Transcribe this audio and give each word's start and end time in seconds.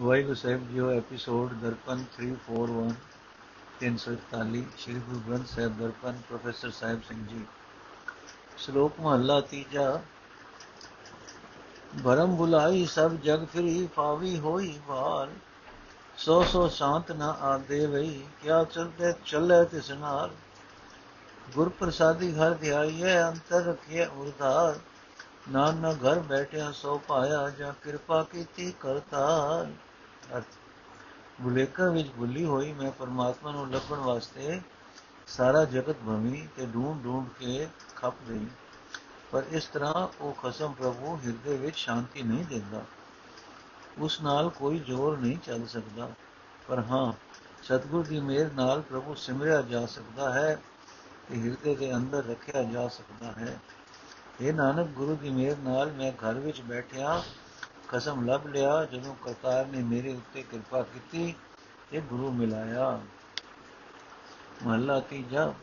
ਵਾਹਿਗੁਰੂ 0.00 0.34
ਸਾਹਿਬ 0.34 0.62
ਜੀਓ 0.68 0.90
episode 0.90 1.52
Darpan 1.54 2.04
341 2.14 2.94
341 3.82 4.62
Shri 4.78 4.94
Guru 5.00 5.20
Granth 5.28 5.46
Sahib 5.46 5.76
Darpan, 5.78 6.16
professor 6.28 6.70
Sahib 6.70 7.02
Singh 7.02 7.26
ji. 7.26 7.44
ਸ਼ਲੋਕ 8.56 8.98
ਮਹਲਾ 9.00 9.40
ਤੀਜਾ, 9.40 10.00
ਭਰਮ 12.04 12.34
ਬੁਲਾਈ 12.36 12.84
ਸਭ 12.86 13.14
ਜਗ 13.24 13.44
ਫਿਰੀ 13.52 13.86
ਪਾਵੀ 13.96 14.38
ਹੋਈ 14.38 14.72
ਭਾਰ 14.88 15.28
ਸੋ 16.18 16.42
ਸੋ 16.44 16.66
ਸ਼ਾਂਤ 16.68 17.12
ਨਾ 17.12 17.28
ਆਦੇ 17.42 17.86
ਵਈ, 17.86 18.20
ਕਿਆ 18.42 18.62
ਚਲਤੇ 18.64 19.12
ਚੱਲੇ 19.26 19.64
ਤਿਸ 19.64 19.90
ਨਾਲ 19.92 20.30
ਗੁਰ 21.54 21.68
ਪ੍ਰਸਾਦੀ 21.68 22.34
ਹਰ 22.34 22.54
ਧਿਆਈਏ 22.54 23.16
ਅੰਤਰ 23.22 23.64
ਰਖਿਏ 23.64 24.06
ਉਰਧਾਰ 24.06 24.78
ਨਾਨਕ 25.52 26.04
ਘਰ 26.04 26.18
ਬੈਠਿਆ 26.18 26.72
ਸੋ 26.72 26.98
ਪਾਇਆ 26.98 27.50
ਜਾਂ 27.50 27.72
ਕਿਰਪਾ 27.84 28.22
ਕੀਤੀ 28.22 28.74
ਕਰਤਾਰ। 28.80 29.72
ਅਰਥ 30.36 30.44
ਬੁਲੇਕਾ 31.40 31.88
ਵਿੱਚ 31.90 32.08
ਭੁੱਲੀ 32.08 32.44
ਹੋਈ 32.44 32.72
ਮੈਂ 32.72 32.90
ਪਰਮਾਤਮਾ 32.90 33.50
ਨੂੰ 33.50 33.70
ਲੱਭਣ 33.70 33.96
ਵਾਸਤੇ 33.96 34.60
ਸਾਰਾ 35.26 35.64
ਜਗਤ 35.64 35.96
ਭਵੀ 35.96 36.48
ਤੇ 36.56 36.66
ਢੂੰਡ 36.66 37.04
ਢੂੰਡ 37.04 37.28
ਕੇ 37.38 37.68
ਖੱਪ 37.96 38.14
ਗਈ 38.28 38.46
ਪਰ 39.32 39.42
ਇਸ 39.50 39.66
ਤਰ੍ਹਾਂ 39.66 40.08
ਉਹ 40.20 40.32
ਖਸਮ 40.32 40.72
ਪ੍ਰਭੂ 40.72 41.16
ਹਿਰਦੇ 41.16 41.56
ਵਿੱਚ 41.56 41.76
ਸ਼ਾਂਤੀ 41.76 42.22
ਨਹੀਂ 42.22 42.44
ਦਿੰਦਾ। 42.44 42.84
ਉਸ 43.98 44.20
ਨਾਲ 44.20 44.48
ਕੋਈ 44.48 44.78
ਜ਼ੋਰ 44.78 45.18
ਨਹੀਂ 45.18 45.38
ਚੱਲ 45.38 45.66
ਸਕਦਾ। 45.66 46.10
ਪਰ 46.68 46.78
ਹਾਂ, 46.78 47.12
ਸਤਗੁਰ 47.62 48.06
ਦੀ 48.06 48.20
ਮਿਹਰ 48.20 48.50
ਨਾਲ 48.52 48.82
ਪ੍ਰਭੂ 48.82 49.14
ਸਿਮਰਿਆ 49.14 49.62
ਜਾ 49.62 49.86
ਸਕਦਾ 49.86 50.32
ਹੈ 50.32 50.60
ਤੇ 51.28 51.42
ਹਿਰਦੇ 51.42 51.74
ਦੇ 51.74 51.94
ਅੰਦਰ 51.94 52.24
ਰੱਖਿਆ 52.24 52.62
ਜਾ 52.62 52.88
ਸਕਦਾ 52.88 53.32
ਹੈ। 53.32 53.58
ਇਹ 54.40 54.52
ਨਾਨਕ, 54.52 54.86
ਗੁਰੂ 54.86 55.16
ਦੀ 55.16 55.30
ਮਿਹਰ 55.30 55.56
ਨਾਲ 55.56 55.92
ਮੈਂ 55.92 56.12
ਘਰ 56.12 56.34
ਵਿੱਚ 56.34 56.60
ਬੈਠਿਆ, 56.60 57.22
ਕਸਮ 57.88 58.26
ਲੱਭ 58.26 58.46
ਲਿਆ, 58.46 58.84
ਜਦੋਂ 58.84 59.14
ਕਰਤਾਰ 59.24 59.66
ਨੇ 59.66 59.82
ਮੇਰੇ 59.82 60.12
ਉੱਤੇ 60.12 60.42
ਕਿਰਪਾ 60.42 60.82
ਕੀਤੀ 60.82 61.34
ਤੇ 61.90 62.00
ਗੁਰੂ 62.00 62.30
ਮਿਲਾਇਆ। 62.30 63.00
ਮਹਲਾ 64.66 65.00
ਤੀਜਾ, 65.00 65.54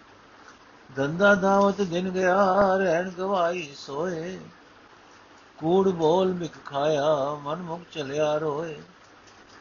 ਦੰਦਾ 0.95 1.35
ਦਾਵਤ 1.35 1.81
ਦਿਨ 1.81 2.09
ਗਿਆ, 2.09 2.45
ਰਹਿਣ 2.77 3.09
ਗਵਾਈ 3.09 3.73
ਸੋਏ। 3.75 4.39
ਕੂੜ 5.57 5.89
ਬੋਲ 5.89 6.33
ਮਿਕ 6.33 6.65
ਖਾਇਆ, 6.65 7.39
ਮਨ 7.41 7.61
ਮੁਖ 7.61 7.81
ਚਲਿਆ 7.91 8.37
ਰੋਏ। 8.37 8.79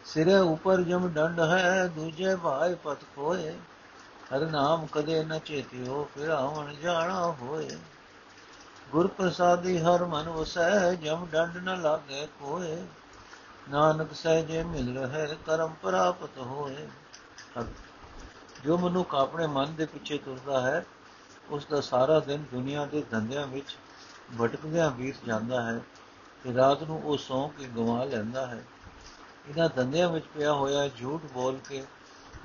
ਸਿਰੇ 0.05 0.37
ਉਪਰ 0.37 0.81
ਜਮ 0.81 1.09
ਡੰਡ 1.09 1.41
ਹੈ, 1.41 1.87
ਦੂਜੇ 1.87 2.37
ਭਾਈ 2.37 2.75
ਪਤ 2.75 2.99
ਕੋਏ 3.17 3.51
ਹਰ 4.35 4.41
ਨਾਮ 4.41 4.87
ਕਦੇ 4.87 5.25
ਨ 5.25 5.39
ਚੇਤਿਓ, 5.39 6.09
ਫਿਰ 6.15 6.29
ਆਵਣ 6.29 6.75
ਜਾਣਾ 6.83 7.37
ਹੋਏ। 7.43 7.71
ਗੁਰ 8.93 9.07
ਪ੍ਰਸਾਦੀ 9.09 9.79
ਹਰ 9.79 10.05
ਮਨ 10.05 10.29
ਵਸੈ, 10.29 10.95
ਜਮ 10.95 11.27
ਡੰਡ 11.27 11.57
ਨ 11.59 11.81
ਲਾਗੇ 11.81 12.27
ਕੋਏ। 12.41 12.77
ਨਾਨਕ 13.71 14.15
ਸਹਿਜੇ 14.15 14.63
ਮਿਲ 14.63 14.97
ਰਹੇ, 14.99 15.37
ਕਰਮ 15.47 15.75
ਪ੍ਰਾਪਤ 15.83 16.39
ਹੋਏ। 16.39 16.87
ਜੋ 18.65 18.79
ਮਨੁੱਖ 18.79 19.15
ਆਪਣੇ 19.15 19.47
ਮਨ 19.47 19.75
ਦੇ 19.75 19.87
ਪਿੱਛੇ 19.87 20.19
ਤੁਰਦਾ 20.19 20.61
ਹੈ, 20.61 20.85
ਉਸ 21.51 21.67
ਦਾ 21.67 21.81
ਸਾਰਾ 21.81 22.19
ਦਿਨ 22.21 22.45
ਦੁਨੀਆ 22.53 22.87
ਦੇ 22.87 23.03
ਧੰਦਿਆਂ 23.11 23.47
ਵਿੱਚ 23.47 23.77
ਭਟਕਦਿਆਂ 24.41 24.91
ਬੀਤ 24.91 25.25
ਜਾਂਦਾ 25.27 25.63
ਹੈ 25.63 25.81
ਤੇ 26.45 26.55
ਰਾਤ 26.55 26.83
ਨੂੰ 26.83 27.01
ਉਹ 27.03 27.17
ਸੌਂ 27.19 27.49
ਕੇ 27.49 27.69
ਗਵਾ 27.77 28.05
ਲੈਂਦਾ 28.05 28.47
ਹੈ। 28.47 28.63
ਇਹਨਾਂ 29.49 29.69
ਧੰਦਿਆਂ 29.69 30.09
ਵਿੱਚ 30.09 30.27
ਪਿਆ 30.35 30.53
ਹੋਇਆ 30.53 30.89
ਝੂਠ 30.89 31.23
ਬੋਲ 31.33 31.59
ਕੇ 31.69 31.85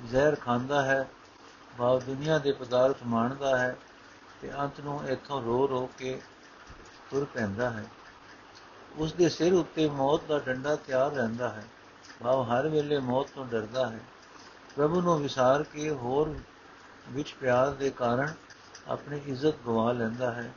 ਜ਼ਹਿਰ 0.04 0.34
ਖਾਂਦਾ 0.36 0.82
ਹੈ, 0.82 1.08
ਭਾਵ 1.78 2.00
ਦੁਨੀਆ 2.00 2.38
ਦੇ 2.38 2.52
ਪਦਾਰਥ 2.52 3.02
ਮਾਣਦਾ 3.06 3.56
ਹੈ 3.58 3.76
ਤੇ 4.42 4.52
ਅੰਤ 4.54 4.80
ਨੂੰ 4.80 5.00
ਇੱਥੋਂ 5.08 5.42
ਰੋ 5.42 5.66
ਰੋ 5.68 5.88
ਕੇ 5.98 6.20
ਤੁਰ 7.10 7.24
ਪੈਂਦਾ 7.24 7.70
ਹੈ। 7.70 7.84
ਉਸ 8.96 9.12
ਦੇ 9.12 9.28
ਸਿਰ 9.28 9.52
ਉੱਤੇ 9.52 9.88
ਮੌਤ 9.88 10.24
ਦਾ 10.24 10.38
ਡੰਡਾ 10.38 10.76
ਤਿਆਰ 10.76 11.10
ਰਹਿੰਦਾ 11.10 11.48
ਹੈ। 11.48 11.64
ਭਾਵ 12.22 12.42
ਹਰ 12.42 12.68
ਵੇਲੇ 12.68 12.98
ਮੌਤ 12.98 13.30
ਤੋਂ 13.34 13.46
ਡਰਦਾ 13.46 13.90
ਹੈ। 13.90 13.98
ਪ੍ਰਭੂ 14.76 15.00
ਨੂੰ 15.00 15.18
ਵਿਸਾਰ 15.18 15.62
ਕੇ 15.62 15.90
ਹੋਰ 15.90 16.38
ਵਿੱਚ 17.08 17.34
ਪਿਆਰ 17.40 17.70
ਦੇ 17.70 17.90
ਕਾਰਨ 17.90 18.34
ਆਪਣੀ 18.88 19.20
ਇੱਜ਼ਤ 19.26 19.54
ਗਵਾ 19.66 19.92
ਲੈਂਦਾ 19.92 20.32
ਹੈ। 20.32 20.54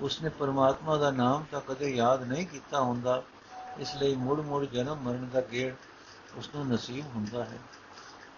ਉਸਨੇ 0.00 0.28
ਪਰਮਾਤਮਾ 0.28 0.96
ਦਾ 0.96 1.10
ਨਾਮ 1.10 1.44
ਤਾਂ 1.50 1.60
ਕਦੇ 1.60 1.96
ਯਾਦ 1.96 2.22
ਨਹੀਂ 2.22 2.46
ਕੀਤਾ 2.46 2.80
ਹੁੰਦਾ। 2.80 3.22
ਇਸ 3.78 3.96
ਲਈ 3.96 4.14
ਮੁੜ 4.14 4.40
ਮੁੜ 4.40 4.64
ਜਨਮ 4.64 4.96
ਮਰਨ 4.96 5.28
ਦਾ 5.28 5.40
ਗੇੜ 5.40 5.74
ਉਸ 6.36 6.50
ਨੂੰ 6.54 6.66
ਨਸੀਬ 6.66 7.06
ਹੁੰਦਾ 7.06 7.44
ਹੈ। 7.44 7.58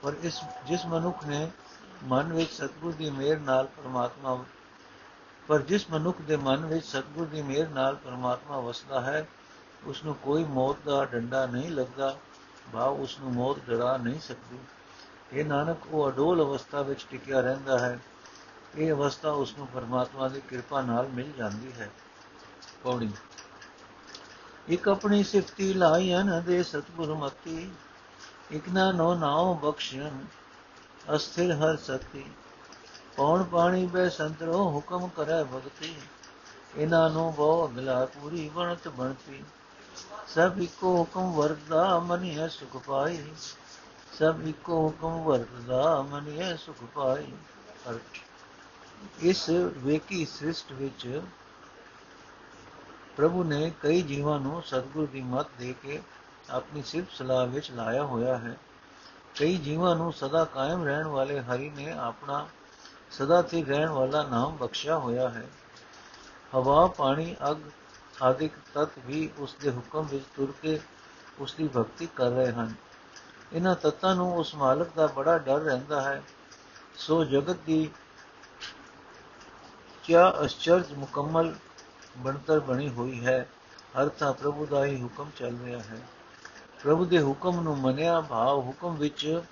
ਪਰ 0.02 0.14
ਇਸ, 0.22 0.40
ਜਿਸ 0.66 0.86
ਮਨੁੱਖ 0.86 1.26
ਨੇ 1.26 1.50
ਮਨ 2.04 2.32
ਵਿੱਚ 2.32 2.52
ਸਤਿਗੁਰ 2.52 2.92
ਦੀ 2.92 3.10
ਮਿਹਰ 3.10 3.38
ਨਾਲ 3.38 3.66
ਪਰਮਾਤਮਾ 3.66 4.44
ਪਰ 5.50 5.60
ਜਿਸ 5.60 5.90
ਮਨੁੱਖ 5.90 6.20
ਦੇ 6.20 6.36
ਮਨ 6.36 6.66
ਵਿੱਚ 6.66 6.86
ਸਤਿਗੁਰ 6.86 7.26
ਦੀ 7.26 7.42
ਮਿਹਰ 7.42 7.68
ਨਾਲ 7.68 7.94
ਪਰਮਾਤਮਾ 7.94 8.60
ਵਸਦਾ 8.60 9.00
ਹੈ 9.00 9.28
ਉਸ 9.84 10.04
ਨੂੰ 10.04 10.14
ਕੋਈ 10.14 10.44
ਮੌਤ 10.44 10.76
ਦਾ 10.84 11.04
ਡੰਡਾ 11.04 11.46
ਨਹੀਂ 11.46 11.70
ਲੱਗਦਾ 11.70 12.16
ਭਾਵ 12.72 13.00
ਉਸ 13.00 13.18
ਨੂੰ 13.20 13.32
ਮੌਤ 13.32 13.58
ਡਰਾ 13.58 13.96
ਨਹੀਂ 13.96 14.20
ਸਕਦੀ। 14.20 14.58
ਇਹ 15.32 15.44
ਨਾਨਕ, 15.44 15.76
ਉਹ 15.90 16.08
ਅਡੋਲ 16.08 16.42
ਅਵਸਥਾ 16.42 16.82
ਵਿੱਚ 16.82 17.06
ਟਿਕਿਆ 17.10 17.40
ਰਹਿੰਦਾ 17.40 17.78
ਹੈ। 17.78 17.98
ਇਹ 18.74 18.92
ਅਵਸਥਾ 18.92 19.30
ਉਸ 19.30 19.58
ਨੂੰ 19.58 19.66
ਪਰਮਾਤਮਾ 19.66 20.28
ਦੀ 20.28 20.40
ਕਿਰਪਾ 20.40 20.82
ਨਾਲ 20.82 21.08
ਮਿਲ 21.08 21.32
ਜਾਂਦੀ 21.32 21.72
ਹੈ। 21.72 21.90
ਪੌੜੀ। 22.82 23.10
ਇਕ 24.68 24.88
ਆਪਣੀ 24.88 25.24
ਸਿਫਤੀ 25.24 25.72
ਲਾਇਨ 25.72 26.42
ਦੇ 26.46 26.62
ਸਤਿਗੁਰ 26.62 27.14
ਮਤੀ 27.14 27.70
ਇਕ 28.52 28.68
ਨਾ 28.72 28.92
ਨੋ 28.92 29.14
ਨਾਉ 29.14 29.54
ਬਖਸ਼ਣ 29.54 30.10
ਅਸਥਿਰ 31.16 31.52
ਹਰ 31.52 31.76
ਸਤੀ। 31.76 32.24
ਪੌਣ 33.16 33.43
ਪਾਣੀ 33.43 33.87
ਬੈ 33.87 34.09
ਸੰਤਰੋ 34.09 34.71
ਹੁਕਮ 34.71 35.09
ਕਰੈ 35.09 35.44
ਭਗਤੀ? 35.44 35.94
ਇਨਾ 36.76 37.09
ਨੂੰ 37.09 37.34
ਬਹੁ 37.34 37.69
ਅਗਲਾ 37.69 38.04
ਪੂਰੀ 38.04 38.48
ਬਣਤ 38.48 38.88
ਬਣਤੀ। 38.88 39.44
ਸਭ 40.28 40.53
ਇੱਕੋ 40.59 40.98
ਹੁਕਮ 40.98 41.32
ਵਰਦਾ 41.32 41.98
ਮਨਿ 41.98 42.48
ਸੁਖ 42.48 42.76
ਪਾਈ। 42.76 43.32
ਸਭ 44.19 44.37
ਇੱਕੋ 44.47 44.82
ਹੁਕਮ 44.82 45.22
ਵਰਦਾ 45.22 46.03
ਮਨਿ 46.03 46.56
ਸੁਖ 46.56 46.84
ਪਾਈ। 46.94 47.32
ਇਸ 49.21 49.50
ਵੇਕੀ 49.77 50.25
ਸ੍ਰਿਸ਼ਟ 50.25 50.72
ਵਿੱਚ 50.72 51.22
ਪ੍ਰਭੂ 53.16 53.44
ਨੇ 53.44 53.72
ਕਈ 53.82 54.03
ਜੀਵਾਂ 54.03 54.41
ਨੂੰ 54.41 54.62
ਸਤਿਗੁਰ 54.62 55.06
ਦੀ 55.06 55.21
ਮੱਤ 55.21 55.47
ਦੇ 55.59 55.75
ਕੇ 55.82 56.03
ਆਪਣੀ 56.50 56.82
ਸਿਫਤ 56.82 57.12
ਸਲਾਹ 57.12 57.47
ਵਿੱਚ 57.47 57.71
ਲਾਇਆ 57.71 58.04
ਹੋਇਆ 58.04 58.38
ਹੈ। 58.38 58.56
ਕਈ 59.38 59.56
ਜੀਵਾਂ 59.56 59.97
ਨੂੰ 59.97 60.12
ਸਦਾ 60.12 60.44
ਕਾਇਮ 60.44 60.84
ਰਹਿਣ 60.84 61.06
ਵਾਲੇ 61.06 61.41
ਹਰੀ 61.41 61.71
ਨੇ 61.71 61.92
ਆਪਣਾ 61.92 62.47
ਸਦਾ 63.10 63.43
ਸਥਿਰ 63.43 63.66
ਰਹਿਣ 63.66 63.88
ਵਾਲਾ 63.88 64.22
ਨਾਮ 64.22 64.56
ਬਖਸ਼ਿਆ 64.56 64.98
ਹੋਇਆ 64.98 65.28
ਹੈ। 65.28 65.48
ਹਵਾ, 66.56 66.87
ਪਾਣੀ, 66.87 67.37
ਅਗ 67.50 67.59
ਆਦਿਕ 68.22 68.53
ਤਤ 68.75 68.91
ਵੀ 69.06 69.31
ਉਸ 69.38 69.56
ਦੇ 69.60 69.71
ਹੁਕਮ 69.71 70.03
ਵਿੱਚ 70.03 70.25
ਤੁਰ 70.37 70.53
ਕੇ 70.62 70.81
ਉਸ 71.38 71.54
ਦੀ 71.54 71.69
ਭਗਤੀ 71.76 72.09
ਕਰ 72.16 72.31
ਰਹੇ 72.31 72.53
ਹਨ। 72.53 72.75
ਇਹਨਾਂ 73.53 73.75
ਤਤਾਂ 73.75 74.16
ਨੂੰ 74.16 74.37
ਉਸ 74.37 74.54
ਮਾਲਕ 74.54 74.88
ਦਾ 74.97 75.06
ਬੜਾ 75.06 75.38
ਡਰ 75.38 75.60
ਰਹਿੰਦਾ 75.60 76.00
ਹੈ। 76.00 76.22
ਸੋ 76.97 77.25
ਜਗਤ 77.25 77.56
ਦੀ 77.56 77.91
ਕਿਆ 80.03 80.34
ਅਚਰਜ 80.44 80.92
ਮੁਕੰਮਲ 80.92 81.54
ਬਣਤਰ 82.16 82.60
ਬਣੀ 82.60 82.88
ਹੋਈ 82.88 83.27
ਹੈ 83.27 83.48
ਅਰਥਾ 84.03 84.32
ਪ੍ਰਭੂ 84.32 84.66
ਦਾ 84.66 84.84
ਹੀ 84.84 85.03
ਹੁਕਮ 85.03 85.31
ਚੱਲ 85.37 85.59
ਰਿਹਾ 85.65 85.81
ਹੈ। 85.81 85.98
ਪ੍ਰਭੂ 86.82 87.04
ਦੇ 87.04 87.22
ਹੁਕਮ 87.22 87.60
ਨੂੰ 87.60 87.78
ਮੰਨਿਆ 87.78 88.21
ਭਾਵ 88.21 88.59
ਹੁਕਮ 88.59 88.94
ਵਿੱਚ 88.94 89.42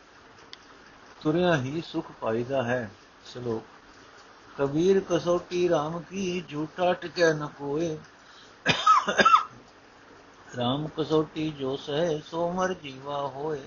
ਤੁਰਿਆ 1.20 1.56
ਹੀ 1.56 1.82
ਸੁਖ 1.86 2.06
ਪਾਈਦਾ 2.20 2.62
ਹੈ। 2.62 2.90
ਸ਼ਲੋਕ। 3.28 3.64
ਕਬੀਰ 4.58 5.00
ਕਸੋਟੀ 5.08 5.68
RAM 5.68 5.98
ਕੀ 6.00 6.44
ਝੂਠਾ 6.48 6.92
ਟਿਕੈ 6.92 7.32
ਨ 7.32 7.46
ਕੋਏ 7.58 7.98
RAM 10.58 10.88
ਕਸੋਟੀ 10.96 11.50
ਜੋ 11.50 11.76
ਸਹਿ 11.76 12.20
ਸੋ 12.26 12.50
ਮਰ 12.52 12.74
ਜੀਵਾ 12.74 13.26
ਹੋਏ। 13.26 13.60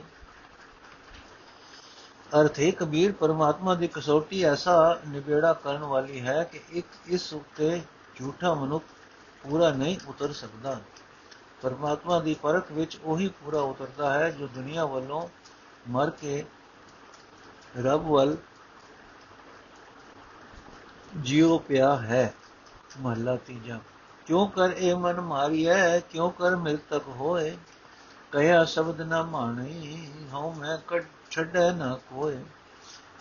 ਅਰਥ 2.31 2.59
ਹੈ 2.59 2.69
ਕਬੀਰ 2.71 3.11
ਪਰਮਾਤਮਾ 3.11 3.75
ਦੀ 3.75 3.87
ਕਸੌਟੀ 3.87 4.43
ਐਸਾ 4.43 4.75
ਨਿਬੇੜਾ 5.07 5.53
ਕਰਨ 5.53 5.83
ਵਾਲੀ 5.83 6.21
ਹੈ 6.21 6.43
ਕਿ 6.43 6.61
ਇੱਕ 6.71 6.87
ਇਸ 7.07 7.33
ਉੱਤੇ 7.33 7.81
ਝੂਠਾ 8.15 8.53
ਮਨੁੱਖ 8.53 8.85
ਪੂਰਾ 9.43 9.71
ਨਹੀਂ 9.71 9.97
ਉਤਰ 10.07 10.33
ਸਕਦਾ। 10.33 10.79
ਪਰਮਾਤਮਾ 11.61 12.19
ਦੀ 12.19 12.33
ਪਰਖ 12.33 12.71
ਵਿੱਚ 12.71 12.97
ਉਹੀ 13.03 13.27
ਪੂਰਾ 13.27 13.61
ਉਤਰਦਾ 13.61 14.13
ਹੈ 14.13 14.29
ਜੋ 14.31 14.47
ਦੁਨੀਆ 14.47 14.85
ਵੱਲੋਂ 14.85 15.27
ਮਰ 15.89 16.09
ਕੇ 16.09 16.43
ਰੱਬ 17.77 18.07
ਵੱਲ 18.07 18.37
ਜਿਉ 21.17 21.57
ਪਿਆ 21.57 21.95
ਹੈ 21.95 22.33
ਮਹਲਾ 22.99 23.35
ਤੀਜਾ। 23.35 23.79
ਕਿਉਂ 24.25 24.47
ਕਰ 24.47 24.69
ਇਹ 24.69 24.95
ਮਨ 24.95 25.21
ਮਾਰੀਐ? 25.21 25.99
ਕਿਉਂ 25.99 26.31
ਕਰ 26.31 26.55
ਮਿਲਤਕ 26.55 27.07
ਹੋਏ? 27.07 27.57
ਕਹਿਆ 28.31 28.63
ਸ਼ਬਦ 28.65 29.01
ਨਾ 29.01 29.23
ਮਾਣੀ, 29.23 30.07
ਹਉ 30.33 30.53
ਮੈਂ 30.53 30.77
ਕਟ 30.87 31.05
ਛੱਡੈ 31.31 31.71
ਨਾ 31.71 31.99
ਕੋਏ। 32.09 32.37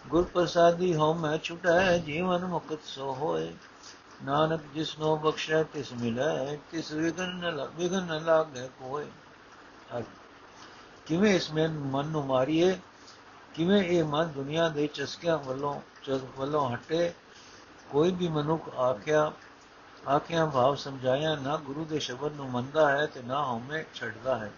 ਗੁਰ 0.09 0.23
ਪ੍ਰਸਾਦੀ 0.25 0.95
ਹਉ 0.95 1.15
ਮੈਂ 1.15 1.39
ਛੁਟੈ, 1.39 1.99
ਜੀਵਨ 1.99 2.45
ਮੁਕਤ 2.45 2.79
ਸੋ 2.85 3.15
ਹੋਏ। 3.15 3.55
ਨਾਨਕ 4.25 4.61
ਜਿਸ 4.75 4.99
ਨੂੰ 4.99 5.21
ਬਖਸ਼ੈ, 5.21 5.63
ਤਿਸ 5.63 5.93
ਮਿਲੈ, 5.93 6.57
ਤਿਸ 6.71 6.93
ਵਿਗਨ 6.93 7.29
ਨ 7.29 7.69
ਵਿਗਨ 7.75 8.03
ਨ 8.03 8.25
ਲਾਗੇ 8.25 8.69
ਕੋਏ। 8.81 9.07
ਕਿਵੇਂ 11.07 11.35
ਇਸ 11.35 11.51
ਮਨ 11.53 12.07
ਨੂੰ 12.07 12.27
ਮਾਰੀਏ? 12.27 12.79
ਕਿਵੇਂ 13.55 13.83
ਇਹ 13.83 14.05
ਮਨ 14.05 14.29
ਦੁਨੀਆ 14.29 14.69
ਦੇ 14.69 14.87
ਚਸਕਿਆਂ 14.87 15.39
ਵੱਲੋਂ, 15.39 15.81
ਚਸ, 16.03 16.21
ਵੱਲੋਂ 16.37 16.71
ਹਟੇ? 16.75 17.13
ਕੋਈ 17.91 18.11
ਵੀ 18.11 18.29
ਮਨੁੱਖ 18.29 18.75
ਆਖਿਆ 18.75 19.33
ਆਖਿਆ 20.09 20.47
ਭਾਵ 20.47 20.75
ਸਮਝਾਇਆ 20.75 21.37
ਨਾ 21.37 21.57
ਗੁਰੂ 21.57 21.85
ਦੇ 21.85 21.99
ਸ਼ਬਦ 21.99 22.33
ਨੂੰ 22.33 22.51
ਮੰਨਦਾ 22.51 22.91
ਹੈ 22.91 23.07
ਤੇ 23.07 23.23
ਨਾ 23.23 23.45
ਹਉਮੈ 23.45 23.85
ਛੱਡਦਾ 23.95 24.39
ਹੈ। 24.39 24.53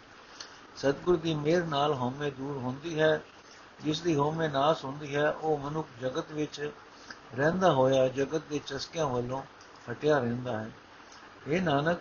ਸਤਿਗੁਰ 0.76 1.17
ਦੀ 1.17 1.34
ਮਿਹਰ 1.34 1.64
ਨਾਲ 1.64 1.94
ਹਉਮੈ 1.94 2.31
ਦੂਰ 2.31 2.56
ਹੁੰਦੀ 2.56 3.00
ਹੈ, 3.00 3.20
ਜਿਸ 3.81 4.00
ਦੀ 4.00 4.17
ਹਉਮੈ 4.17 4.49
ਨਾਸ 4.49 4.84
ਹੁੰਦੀ 4.84 5.17
ਹੈ, 5.17 5.31
ਉਹ 5.31 5.58
ਮਨੁੱਖ 5.58 5.88
ਜਗਤ 6.00 6.32
ਵਿੱਚ 6.32 6.70
ਰਹਿੰਦਾ 7.34 7.73
ਹੋਇਆ, 7.73 8.08
ਜਗਤ 8.08 8.43
ਦੇ 8.50 8.61
ਚਸਕਿਆਂ 8.67 9.06
ਵੱਲੋਂ 9.06 9.43
ਹਟਿਆ 9.90 10.19
ਰਹਿੰਦਾ 10.19 10.61
ਹੈ। 10.61 10.70
ਇਹ 11.49 11.62
ਨਾਨਕ, 11.62 11.99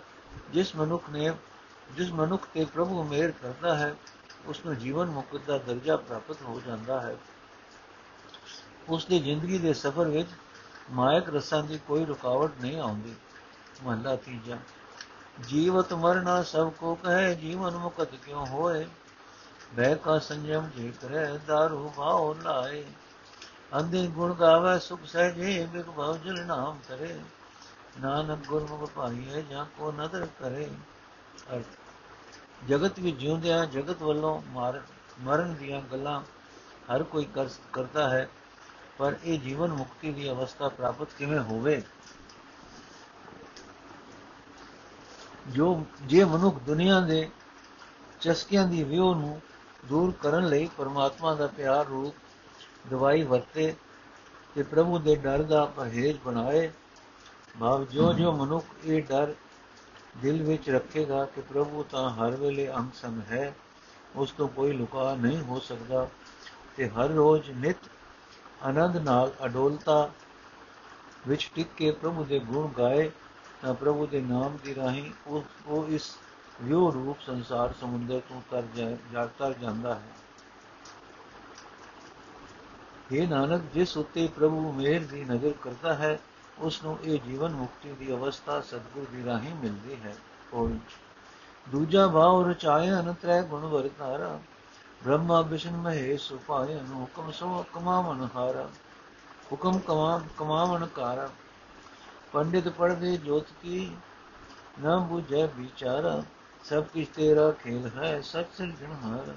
ਜਿਸ 0.53 0.75
ਮਨੁੱਖ 0.75 1.09
ਨੇ, 1.09 1.31
ਜਿਸ 1.91 2.11
ਮਨੁੱਖ 2.11 2.47
ਤੇ 2.53 2.65
ਪ੍ਰਭੂ 2.65 3.03
ਮਿਹਰ 3.03 3.31
ਕਰਦਾ 3.31 3.75
ਹੈ, 3.75 3.95
ਉਸ 4.45 4.65
ਨੂੰ 4.65 4.77
ਜੀਵਨ 4.77 5.05
ਮੁਕਤ 5.05 5.41
ਦਾ 5.47 5.57
ਦਰਜਾ 5.57 5.97
ਪ੍ਰਾਪਤ 5.97 6.41
ਹੋ 6.41 6.61
ਜਾਂਦਾ 6.67 7.01
ਹੈ। 7.01 7.17
ਉਸ 8.89 9.05
ਦੀ 9.05 9.19
ਜ਼ਿੰਦਗੀ 9.19 9.57
ਦੇ 9.57 9.73
ਸਫ਼ਰ 9.73 10.07
ਵਿੱਚ 10.07 10.29
ਮਾਇਕ 10.91 11.29
ਰਸਾਂ 11.29 11.63
ਦੀ 11.63 11.79
ਕੋਈ 11.87 12.05
ਰੁਕਾਵਟ 12.05 12.51
ਨਹੀਂ 12.61 12.79
ਆਉਂਦੀ। 12.79 13.15
ਮਹਲਾ 13.83 14.15
ਤੀਜਾ। 14.15 14.57
ਜੀਵਤ 15.47 15.93
ਮਰਨਾ 15.93 16.43
ਸਭ 16.43 16.71
ਕੋ 16.71 16.95
ਕਹੇ, 16.95 17.35
ਜੀਵਨ 17.35 17.77
ਮੁਕਤ 17.77 18.09
ਕਿਉ 18.15 18.45
ਹੋਏ? 18.45 18.87
ਬੈ 19.73 19.95
ਕਾ 19.95 20.19
ਸੰਜਮ 20.19 20.69
ਜੇ 20.75 20.93
ਕਰੇ, 21.01 21.39
ਦਾਰੂ 21.47 21.89
ਭਾਉ 21.89 22.33
ਲਾਏ। 22.33 22.85
ਅੰਧੇ 23.79 24.07
ਗੁਣ 24.07 24.33
ਗਾਵੇ, 24.33 24.79
ਸੁਖ 24.79 24.99
ਸਹਿਜੇ 25.05 25.65
ਬਿਕ 25.65 25.85
ਭਉ 25.85 26.17
ਜਲ 26.17 26.45
ਨਾਮ 26.45 26.79
ਕਰੇ। 26.87 27.19
ਨਾਨਕ 28.01 28.47
ਗੁਰਮੁਖ 28.47 28.91
ਭਾਈਏ 28.91 29.41
ਜਾਂ 29.41 29.65
ਕੋ 29.65 29.91
ਨਦਰ 29.91 30.27
ਕਰੇ। 30.39 30.69
ਜਗਤ 32.69 32.99
ਵਿੱਚ 32.99 33.17
ਜਿਉਂਦਿਆਂ 33.17 33.65
ਜਗਤ 33.65 34.01
ਵੱਲੋਂ 34.01 34.41
ਮਾਰ, 34.47 34.81
ਮਰਨ 35.19 35.53
ਦੀਆਂ 35.53 35.81
ਗੱਲਾਂ 35.81 36.21
ਹਰ 36.95 37.03
ਕੋਈ 37.03 37.27
ਕਰਦਾ 37.73 38.09
ਹੈ। 38.09 38.29
ਪਰ 39.01 39.15
ਇਹ 39.23 39.39
ਜੀਵਨ 39.39 39.71
ਮੁਕਤੀ 39.73 40.11
ਦੀ 40.11 40.29
ਅਵਸਥਾ 40.29 40.69
ਪ੍ਰਾਪਤ 40.69 41.07
ਕਿਵੇਂ 41.17 41.39
ਹੋਵੇ? 41.39 41.81
ਜੋ 45.47 45.85
ਜੇ 46.01 46.23
ਮਨੁੱਖ 46.23 46.59
ਦੁਨੀਆ 46.59 46.99
ਦੇ 46.99 47.29
ਚਸਕਿਆਂ 48.21 48.67
ਦੀ 48.67 48.83
ਵਿਉ 48.83 49.13
ਨੂੰ 49.13 49.41
ਦੂਰ 49.85 50.13
ਕਰਨ 50.21 50.47
ਲਈ 50.47 50.69
ਪਰਮਾਤਮਾ 50.77 51.35
ਦਾ 51.35 51.47
ਪਿਆਰ 51.47 51.85
ਰੂਪ 51.85 52.15
ਦਵਾਈ 52.89 53.23
ਵਰਤੇ 53.23 53.75
ਤੇ 54.55 54.63
ਪ੍ਰਭੂ 54.63 54.99
ਦੇ 54.99 55.15
ਡਰ 55.15 55.43
ਦਾ 55.43 55.65
ਪਰਹੇਜ਼ 55.65 56.17
ਬਣਾਏ, 56.25 56.71
ਭਾਵ 57.59 57.85
ਜੋ 57.85 58.13
ਜੋ 58.13 58.31
ਮਨੁੱਖ 58.31 58.65
ਇਹ 58.85 59.03
ਡਰ 59.03 59.33
ਦਿਲ 60.17 60.43
ਵਿੱਚ 60.43 60.69
ਰੱਖੇਗਾ 60.69 61.25
ਕਿ 61.25 61.41
ਪ੍ਰਭੂ 61.41 61.83
ਤਾਂ 61.83 62.09
ਹਰ 62.09 62.31
ਵੇਲੇ 62.31 62.71
ਅੰਗ 62.73 62.91
ਸੰਗ 62.93 63.21
ਹੈ, 63.31 63.55
ਉਸ 64.15 64.31
ਤੋਂ 64.31 64.47
ਕੋਈ 64.47 64.71
ਲੁਕਾ 64.71 65.15
ਨਹੀਂ 65.15 65.41
ਹੋ 65.41 65.59
ਸਕਦਾ 65.59 66.07
ਤੇ 66.77 66.89
ਹਰ 66.89 67.09
ਰੋਜ਼ 67.09 67.51
ਨਿਤ 67.51 67.77
ਆਨੰਦ 68.63 68.97
ਨਾਲ 68.97 69.31
ਅਡੋਲਤਾ 69.45 70.09
ਵਿੱਚ 71.27 71.51
ਟਿਕ 71.55 71.67
ਕੇ 71.77 71.91
ਪ੍ਰਭੂ 71.91 72.23
ਦੇ 72.23 72.39
ਗੁਣ 72.39 72.67
ਗਾਏ 72.77 73.11
ਤਾਂ 73.61 73.73
ਪ੍ਰਭੂ 73.73 74.05
ਦੇ 74.07 74.21
ਨਾਮ 74.21 74.57
ਦੀ 74.63 74.75
ਰਾਹੀਂ 74.75 75.11
ਉਹ 75.27 75.43
ਉਹ 75.67 75.87
ਇਸ 75.87 76.17
ਵਿਉ 76.61 76.91
ਰੂਪ 76.91 77.17
ਸੰਸਾਰ 77.21 77.73
ਸਮੁੰਦਰ 77.81 78.21
ਤੋਂ 78.29 78.41
ਤਰ 78.51 78.63
ਜਾਤਾ 79.13 79.51
ਜਾਂਦਾ 79.51 79.95
ਹੈ। 79.95 80.07
ਇਹ 83.11 83.27
ਨਾਨਕ, 83.27 83.61
ਜਿਸ 83.73 83.97
ਉਤੇ 83.97 84.27
ਪ੍ਰਭੂ 84.27 84.71
ਮਿਹਰ 84.71 85.03
ਦੀ 85.03 85.23
ਨਜ਼ਰ 85.25 85.53
ਕਰਦਾ 85.61 85.93
ਹੈ, 85.93 86.19
ਉਸ 86.59 86.83
ਨੂੰ 86.83 86.97
ਇਹ 87.03 87.19
ਜੀਵਨ 87.19 87.51
ਮੁਕਤੀ 87.51 87.91
ਦੀ 87.91 88.11
ਅਵਸਥਾ 88.11 88.61
ਸਤਗੁਰ 88.61 89.05
ਦੀ 89.11 89.25
ਰਾਹੀਂ 89.25 89.55
ਮਿਲਦੀ 89.55 89.95
ਹੈ। 90.05 90.15
ਕੋਈ 90.51 90.79
ਦੂਜਾ 91.69 92.07
ਭਾਵ 92.07 92.49
ਰਚਾਇ 92.49 92.91
ਅਨਤਰੈ 92.91 93.41
ਗੁਣ 93.41 93.65
ਵਰਤਾਰਾ 93.65 94.39
ਬ੍ਰਹਮਾ, 95.05 95.41
ਵਿਸ਼ਨ, 95.41 95.75
ਮਹੇਸ਼ 95.75 96.23
ਸੁਪਾਇ 96.23 96.79
ਅਨੁ 96.79 96.99
ਹੁਕਮ 97.01 97.31
ਸੋ 97.31 97.65
ਕਮਾਵਨ 97.73 98.27
ਹਾਰਾ, 98.35 98.67
ਹੁਕਮ 99.51 99.79
ਕਮਾ 99.79 100.21
ਕਮਾਵਨ 100.37 100.85
ਕਾਰਾ। 100.85 101.29
ਪੰਡਿਤ 102.33 102.67
ਪੜਦੇ 102.69 103.17
ਜੋਤ 103.17 103.47
ਕੀ, 103.61 103.91
ਨਾ 104.79 104.97
ਬੁਝੈ 104.97 105.45
ਵਿਚਾਰਾ, 105.45 106.23
ਸਭ 106.63 106.83
ਕਿਛ 106.83 107.07
ਤੇਰਾ 107.07 107.51
ਖੇਲ 107.51 107.89
ਹੈ 107.95 108.21
ਸਚ 108.21 108.45
ਸਿਰਜਣਹਾਰ 108.57 109.33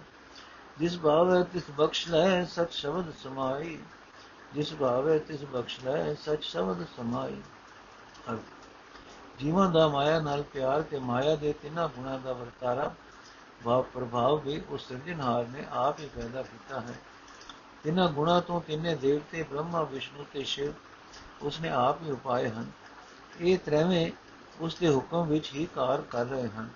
ਜਿਸ 0.79 0.99
ਭਾਵ 0.99 1.35
ਹੈ 1.35 1.43
ਤਿਸ 1.43 1.63
ਬਖਸ਼ 1.71 2.09
ਲੈ 2.09 2.45
ਸਚ 2.45 2.73
ਸ਼ਬਦ 2.73 3.13
ਸਮਾਈ। 3.23 3.79
ਜਿਸ 4.55 4.75
ਭਾਵ 4.75 5.09
ਹੈ 5.09 5.19
ਤਿਸ 5.19 5.45
ਬਖਸ਼ 5.45 5.81
ਲੈ 5.85 6.15
ਸਚ 6.15 6.43
ਸ਼ਬਦ 6.43 6.85
ਸਮਾਈ। 6.97 7.41
ਜੀਵਾਂ 9.39 9.71
ਦਾ 9.71 9.89
ਮਾਇਆ 9.89 10.21
ਨਾਲ 10.21 10.43
ਪਿਆਰ 10.43 10.83
ਤੇ 10.83 10.99
ਮਾਇਆ 10.99 11.37
ਦੇ 11.37 11.53
ਤਿੰਨਾਂ 11.53 11.89
ਗੁਣਾਂ 11.89 12.19
ਦਾ 12.19 12.33
ਵਰਤਾਰਾ। 12.33 12.95
ਭਾਵ 13.65 13.83
ਪ੍ਰਭਾਵ 13.83 14.41
ਵੀ 14.41 14.63
ਉਸ 14.69 14.89
ਸਿਰਜਣਹਾਰ 14.89 15.47
ਨੇ, 15.47 15.67
ਆਪ 15.71 16.01
ਹੀ 16.01 16.07
ਪੈਦਾ 16.07 16.43
ਕੀਤਾ 16.43 16.81
ਹੈ। 16.81 16.95
ਤਿੰਨਾਂ 17.83 18.09
ਗੁਣਾਂ 18.09 18.41
ਤੋਂ 18.43 18.61
ਤਿੰਨੇ 18.61 18.95
ਦੇਵਤੇ 18.97 19.43
ਬ੍ਰਹਮਾ, 19.43 19.83
ਵਿਸ਼ਨੂੰ 19.83 20.27
ਤੇ 20.33 20.45
ਸ਼ਿਵ, 20.45 20.73
ਉਸਨੇ 21.43 21.69
ਆਪ 21.69 22.03
ਹੀ 22.03 22.11
ਉਪਾਏ 22.11 22.49
ਹਨ। 22.49 22.71
ਇਹ 23.41 23.59
ਤਰਵੇਂ 23.59 24.11
ਉਸ 24.61 24.75
ਦੇ 24.75 24.89
ਹੁਕਮ 24.89 25.27
ਵਿੱਚ 25.27 25.53
ਹੀ 25.55 25.67
ਕਾਰ 25.75 26.03
ਕਰ 26.03 26.27
ਰਹੇ 26.27 26.49
ਹਨ। 26.49 26.69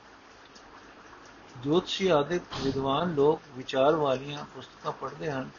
ਜੋਤਸ਼ੀ 1.56 2.08
ਆਦਿਕ 2.08 2.43
ਵਿਦਵਾਨ 2.62 3.14
ਲੋਕ 3.14 3.41
ਵਿਚਾਰ 3.56 3.94
ਵਾਲੀਆਂ 3.94 4.44
ਪੁਸਤਕਾਂ 4.44 4.93
ਪੜ੍ਹਦੇ 4.93 5.31
ਹਨ, 5.31 5.50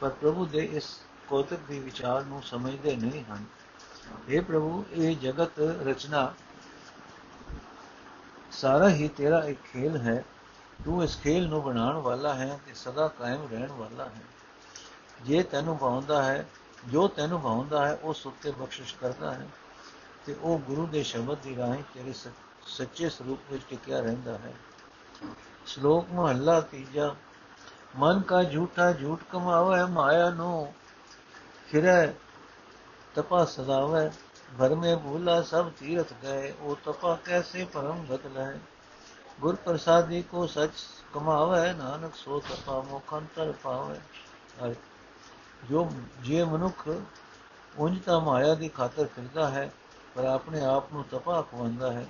ਪਰ 0.00 0.08
ਪ੍ਰਭੂ 0.08 0.46
ਦੇ 0.46 0.64
ਇਸ 0.72 1.00
ਕੋਤਕ 1.28 1.58
ਦੀ 1.68 1.78
ਵਿਚਾਰ 1.78 2.24
ਨੂੰ 2.24 2.42
ਸਮਝਦੇ 2.42 2.96
ਨਹੀਂ 2.96 3.24
ਹਨ। 3.24 3.44
اے 4.30 4.44
ਪ੍ਰਭੂ, 4.44 4.84
ਇਹ 4.92 5.16
ਜਗਤ 5.16 5.58
ਰਚਨਾ 5.60 6.34
ਸਾਰਾ 8.52 8.88
ਹੀ 8.88 9.08
ਤੇਰਾ 9.08 9.38
ਇੱਕ 9.38 9.60
ਖੇਲ 9.62 9.96
ਹੈ। 9.96 10.24
ਤੂੰ 10.84 11.02
ਇਸ 11.04 11.18
ਖੇਲ 11.18 11.48
ਨੂੰ 11.48 11.62
ਬਣਾਉਣ 11.62 11.96
ਵਾਲਾ 11.96 12.34
ਹੈ 12.34 12.58
ਤੇ 12.66 12.74
ਸਦਾ 12.74 13.08
ਕਾਇਮ 13.08 13.48
ਰਹਿਣ 13.52 13.72
ਵਾਲਾ 13.72 14.04
ਹੈ। 14.04 14.22
ਜੇ 15.22 15.42
ਤੈਨੂੰ 15.42 15.78
ਭਾਉਂਦਾ 15.78 16.22
ਹੈ, 16.22 16.46
ਜੋ 16.88 17.08
ਤੈਨੂੰ 17.08 17.40
ਭਾਉਂਦਾ 17.40 17.86
ਹੈ 17.86 17.98
ਉਹ 18.02 18.14
ਸੁੱਤੇ 18.14 18.50
ਬਖਸ਼ਿਸ਼ 18.50 18.94
ਕਰਦਾ 18.94 19.34
ਹੈ 19.34 19.48
ਤੇ 20.26 20.34
ਉਹ 20.42 20.58
ਗੁਰੂ 20.58 20.86
ਦੇ 20.86 21.02
ਸ਼ਬਦ 21.02 21.38
ਦੀ 21.38 21.56
ਰਾਹੀਂ 21.56 21.82
ਤੇਰੇ 21.94 22.12
ਸੱਚੇ 22.66 23.08
ਸਰੂਪ 23.08 23.52
ਵਿੱਚ 23.52 23.62
ਟਿਕਿਆ 23.70 24.00
ਰਹਿੰਦਾ 24.00 24.38
ਹੈ। 24.38 24.52
ਸ਼ਲੋਕ 25.66 26.06
ਮਹੱਲਾ 26.10 26.60
ਤੀਜਾ, 26.60 27.14
ਮਨ 27.96 28.20
ਕਾ 28.20 28.42
ਝੂਠਾ 28.42 28.92
ਝੂਠ 28.92 29.22
ਕਮਾਵੇ, 29.32 29.84
ਮਾਇਆ 29.84 30.30
ਨੂੰ 30.30 30.74
ਫਿਰੇ, 31.68 32.12
ਤਪਾ 33.14 33.44
ਸਦਾਵੇ 33.44 34.10
ਭਰ 34.58 34.74
ਮੇ 34.74 34.96
ਭੂਲਾ 34.96 35.42
ਸਭ 35.42 35.70
ਤੀਰਥ 35.78 36.12
ਗਏ, 36.22 36.54
ਉਹ 36.60 36.76
ਤਪਾ 36.84 37.18
ਕੈਸੇ 37.24 37.64
ਪਰਮ 37.64 38.04
ਗਤ 38.10 38.26
ਲੈ 38.26 38.52
ਗੁਰ 39.40 39.54
ਪ੍ਰਸਾਦੀ 39.54 40.22
ਕੋ 40.22 40.46
ਸਚ 40.46 40.84
ਕਮਾਵੇ, 41.14 41.72
ਨਾਨਕ 41.72 42.14
ਸੋ 42.14 42.40
ਤਪਾ 42.40 42.80
ਮੁਖੰਤਰ 42.80 43.52
ਪਾਵੇ। 43.62 44.74
ਜੋ, 45.70 45.90
ਜੇ 46.20 46.44
ਮਨੁੱਖ 46.44 46.88
ਉਂਝ 47.78 48.02
ਤਾਂ 48.02 48.20
ਮਾਇਆ 48.20 48.54
ਦੀ 48.54 48.68
ਖਾਤਰ 48.68 49.06
ਫਿਰਦਾ 49.06 49.48
ਹੈ, 49.50 49.70
ਪਰ 50.14 50.24
ਆਪਣੇ 50.24 50.64
ਆਪ 50.64 50.92
ਨੂੰ 50.92 51.04
ਤਪਾ 51.04 51.42
ਖਵਾਉਂਦਾ 51.42 51.92
ਹੈ। 51.92 52.06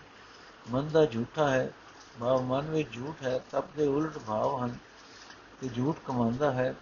ਮਨ 0.70 0.88
ਦਾ 0.88 1.04
ਝੂਠਾ 1.06 1.48
ਹੈ, 1.50 1.72
ਭਾਵ 2.20 2.42
ਮਨ 2.42 2.70
ਵਿੱਚ 2.70 2.92
ਝੂਠ 2.92 3.22
ਹੈ, 3.22 3.38
ਤਪ 3.50 3.64
ਦੇ 3.76 3.86
ਉਲਟ 3.86 4.18
ਭਾਵ 4.18 4.64
ਹਨ। 4.64 4.78
ਤੇ 5.60 5.68
ਝੂਠ 5.68 5.96
ਕਮਾਉਂਦਾ 6.06 6.52
ਹੈ, 6.52 6.74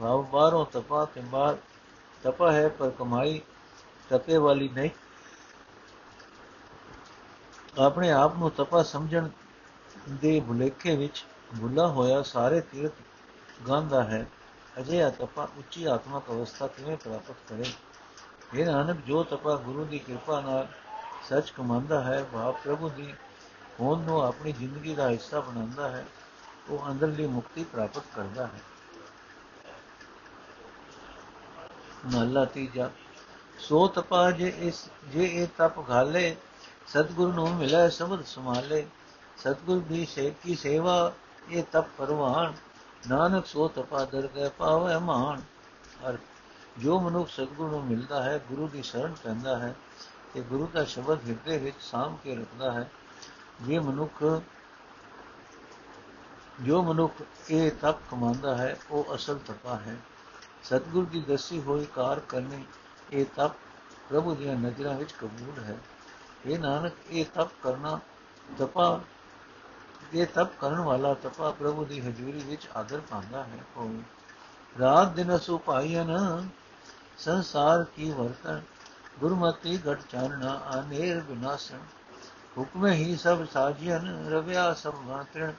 ਭਾਵ 0.00 0.22
ਬਾਹਰੋਂ 0.22 0.66
ਤਪਾ 0.66 1.04
ਤੇ 1.04 1.20
ਬਾਹਰ 1.20 1.56
ਤਪਾ 2.22 2.52
ਹੈ, 2.52 2.68
ਪਰ 2.68 2.90
ਕਮਾਈ 2.90 3.40
ਤਪੇ 4.10 4.36
ਵਾਲੀ 4.36 4.68
ਨਹੀਂ। 4.68 4.90
ਆਪਣੇ 7.78 8.10
ਆਪ 8.10 8.36
ਨੂੰ 8.36 8.50
ਤਪਾ 8.50 8.82
ਸਮਝਣ 8.82 9.28
ਦੇ 10.08 10.40
ਭੁਲੇਖੇ 10.40 10.96
ਵਿੱਚ 10.96 11.24
ਭੁੱਲਾ 11.60 11.86
ਹੋਇਆ 11.86 12.22
ਸਾਰੇ 12.22 12.60
ਤੀਰਥ 12.60 12.92
ਗਾਂਦਾ 13.68 14.02
ਹੈ, 14.02 14.26
ਅਜੇ 14.80 15.10
ਤਪਾ 15.10 15.48
ਉੱਚੀ 15.58 15.84
ਆਤਮਕ 15.84 16.30
ਅਵਸਥਾ 16.30 16.66
ਕਿਵੇਂ 16.66 16.96
ਪ੍ਰਾਪਤ 16.96 17.36
ਕਰੇ 17.48 17.64
ਇਹ 18.54 18.66
ਨਾਨਕ, 18.66 19.00
ਜੋ 19.06 19.22
ਤਪਾ 19.24 19.56
ਗੁਰੂ 19.56 19.84
ਦੀ 19.84 19.98
ਕਿਰਪਾ 19.98 20.40
ਨਾਲ 20.40 20.68
ਸੱਚ 21.28 21.50
ਕਮਾਂਦਾ 21.50 22.02
ਹੈ 22.02 22.22
ਭਾਵ 22.32 22.52
ਪ੍ਰਭੂ 22.64 22.88
ਦੀ 22.88 23.12
ਹੋਂਦ 23.80 24.04
ਨੂੰ 24.06 24.22
ਆਪਣੀ 24.22 24.52
ਜ਼ਿੰਦਗੀ 24.52 24.94
ਦਾ 24.94 25.08
ਹਿੱਸਾ 25.10 25.40
ਬਣਾਉਂਦਾ 25.40 25.88
ਹੈ, 25.88 26.04
ਉਹ 26.70 26.90
ਅੰਦਰਲੀ 26.90 27.26
ਮੁਕਤੀ 27.26 27.64
ਪ੍ਰਾਪਤ 27.64 28.02
ਕਰਦਾ 28.14 28.46
ਹੈ। 28.46 28.60
ਮਹਲਾ 32.06 32.44
ਤੀਜਾ, 32.44 32.90
ਸੋ 33.58 33.86
ਤਪਾ 33.88 34.30
ਜੇ 34.30 34.52
ਇਸ, 34.58 34.88
ਜੇ 35.08 35.24
ਇਹ 35.24 35.46
ਤਪ 35.58 35.90
ਘਾਲੇ, 35.90 36.36
ਸਤਿਗੁਰੂ 36.86 37.32
ਨੂੰ 37.32 37.54
ਮਿਲੇ, 37.56 37.88
ਸਬਦ 37.90 38.24
ਸਮਾਲੇ 38.24 38.86
ਸਤਿਗੁਰ 39.40 39.78
ਦੀ 39.78 40.06
ਸੇ 40.06 40.34
ਕੀ 40.42 40.54
ਸੇਵਾ, 40.54 41.12
ਇਹ 41.50 41.64
ਤਪ 41.72 41.84
ਪਰਵਾਨ। 41.98 42.54
ਨਾਨਕ 43.08 43.46
ਸੋ 43.46 43.68
ਤਪਾ 43.68 44.04
ਦਰ 44.04 44.28
ਗਏ 44.34 44.48
ਪਾਵੇ 44.48 44.98
ਮਾਨ। 44.98 45.42
ਅਰ 46.08 46.18
ਜੋ 46.78 47.00
ਮਨੁੱਖ 47.00 47.30
ਸਤਿਗੁਰੂ 47.30 47.70
ਨੂੰ 47.70 47.84
ਮਿਲਦਾ 47.84 48.22
ਹੈ, 48.22 48.40
ਗੁਰੂ 48.48 48.68
ਦੀ 48.68 48.82
ਸ਼ਰਨ 48.82 49.14
ਪੈਂਦਾ 49.24 49.58
ਹੈ, 49.58 49.74
ਤੇ 50.34 50.40
ਗੁਰੂ 50.40 50.66
ਦਾ 50.66 50.84
ਸ਼ਬਦ 50.84 51.28
ਹਿਰਦੇ 51.28 51.58
ਵਿੱਚ 51.58 51.76
ਸਾਂਭ 51.80 52.16
ਕੇ 52.24 52.36
ਰੱਖਦਾ 52.36 52.72
ਹੈ। 52.72 52.90
ਜੇ 53.62 53.78
ਮਨੁੱਖ, 53.78 54.42
ਜੋ 56.60 56.82
ਮਨੁੱਖ 56.82 57.12
ਇਹ 57.50 57.70
ਤਪ 57.70 57.98
ਕਮਾਉਂਦਾ 58.10 58.56
ਹੈ, 58.56 58.76
ਉਹ 58.90 59.14
ਅਸਲ 59.14 59.38
ਤਪਾ 59.38 59.76
ਹੈ। 59.76 59.96
ਸਤਿਗੁਰ 60.62 61.04
ਦੀ 61.04 61.20
ਦੱਸੀ 61.20 61.60
ਹੋਈ 61.60 61.86
ਕਾਰ 61.94 62.20
ਕਰਨੀ, 62.20 62.64
ਇਹ 63.12 63.24
ਤਪ 63.36 63.52
ਪ੍ਰਭੂ 64.08 64.34
ਦੀਆਂ 64.34 64.54
ਨਜ਼ਰਾਂ 64.54 64.94
ਵਿੱਚ 64.94 65.12
ਕਬੂਲ 65.12 65.64
ਹੈ। 65.64 65.78
ਇਹ 66.46 66.58
ਨਾਨਕ, 66.58 66.92
ਇਹ 67.10 67.24
ਤਪ 67.24 67.50
ਕਰਨਾ 67.62 68.00
ਤਪਾ 68.58 69.00
ਇਹ 70.14 70.26
ਤਪ 70.26 70.58
ਕਰਨ 70.60 70.80
ਵਾਲਾ 70.80 71.14
ਤਪਾ 71.14 71.50
ਪ੍ਰਭੂ 71.50 71.84
ਦੀ 71.84 72.00
ਹਜ਼ੂਰੀ 72.00 72.38
ਵਿੱਚ 72.38 72.68
ਆਦਰ 72.76 73.00
ਪਾਉਂਦਾ 73.00 73.42
ਹੈ। 73.44 73.58
ਕੋਈ 73.74 74.02
ਰਾਤ 74.80 75.08
ਦਿਨ 75.08 75.38
ਸੁਪਾਈਨ 75.38 76.16
ਸੰਸਾਰ 77.18 77.84
ਕੀ 77.96 78.10
ਵਰਤਨ 78.10 78.62
ਗੁਰਮਤਿ 79.20 79.78
ਘਟ 79.78 80.00
ਚਾਨਣਾ 80.10 80.60
ਅਨੇਰ 80.74 81.20
ਵਿਨਾਸ਼ਨ 81.20 81.80
ਹੁਕਮ 82.58 82.86
ਹੀ 82.86 83.16
ਸਭ 83.16 83.44
ਸਾਜੀਨ 83.52 84.28
ਰਵਿਆ 84.28 84.72
ਸਭ 84.74 84.94
ਮਾਤਰ 84.94 85.52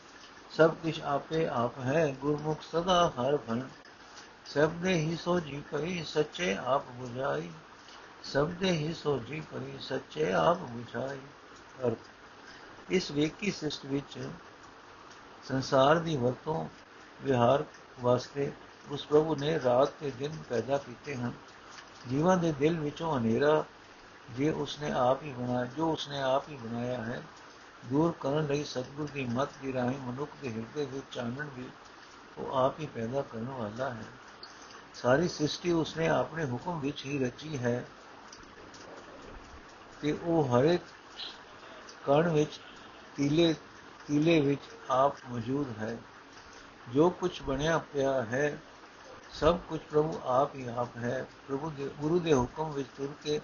ਸਭ 0.52 0.74
ਕੁਝ 0.74 1.02
ਆਪੇ 1.02 1.48
ਆਪ 1.48 1.80
ਹੈ, 1.80 2.16
ਗੁਰਮੁਖ 2.22 2.62
ਸਦਾ 2.72 3.08
ਹਰ 3.10 3.38
ਭਨ 3.38 3.68
ਸਭ 4.46 4.70
ਦੇ 4.70 4.94
ਹੀ 4.94 5.16
ਸੋਜੀ 5.16 5.64
ਪਈ, 5.72 6.04
ਸੱਚੇ 6.04 6.58
ਆਪ 6.66 6.84
부ਝਾਈ 7.00 7.52
ਸਭ 8.24 8.50
ਦੇ 8.50 8.72
ਹੀ 8.72 8.94
ਸੋਜੀ 8.94 9.40
ਪਈ, 9.52 9.78
ਸੱਚੇ 9.80 10.32
ਆਪ 10.34 10.58
부ਝਾਈ 10.62 11.20
ਅਰਥ 11.88 12.11
ਇਸ 12.92 13.12
ਵੇਕੀ 13.12 13.52
ਸਿਸਟ 13.52 13.86
ਵਿੱਚ 13.86 14.30
ਸੰਸਾਰ 15.44 16.00
ਦੀ 16.00 16.18
ਵਰਤੋਂ, 16.18 16.68
ਵਿਹਾਰ 17.22 17.64
ਵਾਸਤੇ 18.02 18.52
ਉਸ 18.92 19.06
ਪ੍ਰਭੂ 19.06 19.36
ਨੇ 19.36 19.60
ਰਾਤ 19.60 19.90
ਤੇ 19.90 20.12
ਦਿਨ 20.12 20.32
ਪੈਦਾ 20.50 20.78
ਕੀਤੇ 20.78 21.16
ਹਨ। 21.16 21.32
ਜੀਵਾਂ 22.10 22.38
ਦੇ 22.38 22.52
ਦਿਲ 22.52 22.80
ਵਿੱਚੋਂ 22.80 23.18
ਹਨੇਰਾ 23.18 23.64
ਜੇ 24.32 24.50
ਉਸਨੇ 24.50 24.92
ਆਪ 24.92 25.24
ਹੀ 25.24 25.34
ਬਣਾਇਆ 25.34 25.66
ਜੋ 25.66 25.92
ਉਸਨੇ 25.92 26.22
ਆਪ 26.22 26.50
ਹੀ 26.50 26.56
ਬਣਾਇਆ 26.56 27.04
ਹੈ, 27.04 27.22
ਦੂਰ 27.86 28.14
ਕਰਨ 28.20 28.46
ਲਈ 28.46 28.64
ਸਤਿਗੁਰ 28.64 29.10
ਦੀ 29.14 29.26
ਮਤ 29.26 29.50
ਦੀ 29.62 29.74
ਰਾਹੀਂ 29.74 30.00
ਮਨੁੱਖ 30.00 30.32
ਦੇ 30.42 30.50
ਹਿਰਦੇ 30.50 30.86
ਵਿੱਚ 30.86 31.06
ਚਾਨਣ 31.12 31.50
ਵੀ 31.56 31.66
ਉਹ 32.38 32.56
ਆਪ 32.56 32.80
ਹੀ 32.80 32.86
ਪੈਦਾ 32.86 33.22
ਕਰਨ 33.22 33.46
ਵਾਲਾ 33.46 33.90
ਹੈ। 33.90 34.06
ਸਾਰੀ 34.94 35.28
ਸ੍ਰਿਸ਼ਟੀ 35.28 35.72
ਉਸਨੇ 35.72 36.08
ਆਪਣੇ 36.08 36.46
ਹੁਕਮ 36.46 36.80
ਵਿੱਚ 36.80 37.06
ਹੀ 37.06 37.20
ਰਚੀ 37.20 37.58
ਹੈ 37.58 37.86
ਤੇ 40.02 40.18
ਉਹ 40.24 40.44
ਹਰ 40.50 40.64
ਇੱਕ 40.64 40.84
ਕਣ 42.06 42.30
ਵਿੱਚ 42.30 42.60
ਤੀਲੇ 43.16 43.56
ਤੀਲੇ 44.08 44.42
ਵਿੱਚ 44.42 44.62
ਆਪ 44.90 45.16
ਮੌਜੂਦ 45.30 45.80
ਹੈ। 45.80 45.98
ਜੋ 46.94 47.10
ਕੁਝ 47.10 47.42
ਬਣਿਆ 47.42 47.78
ਪਿਆ 47.78 48.22
ਹੈ, 48.22 48.58
ਸਭ 49.34 49.58
ਕੁਝ 49.58 49.80
ਪ੍ਰਭੂ 49.80 50.20
ਆਪ 50.24 50.56
ਹੀ 50.56 50.68
ਆਪ 50.78 50.98
ਹੈ। 50.98 51.26
ਪ੍ਰਭੂ 51.48 51.70
ਦੇ, 51.70 51.90
ਗੁਰੂ 52.00 52.20
ਦੇ 52.20 52.34
ਹੁਕਮ 52.34 52.72
ਵਿੱਚ 52.72 52.90
ਤੁਰ 52.98 53.10
ਕੇ 53.24 53.42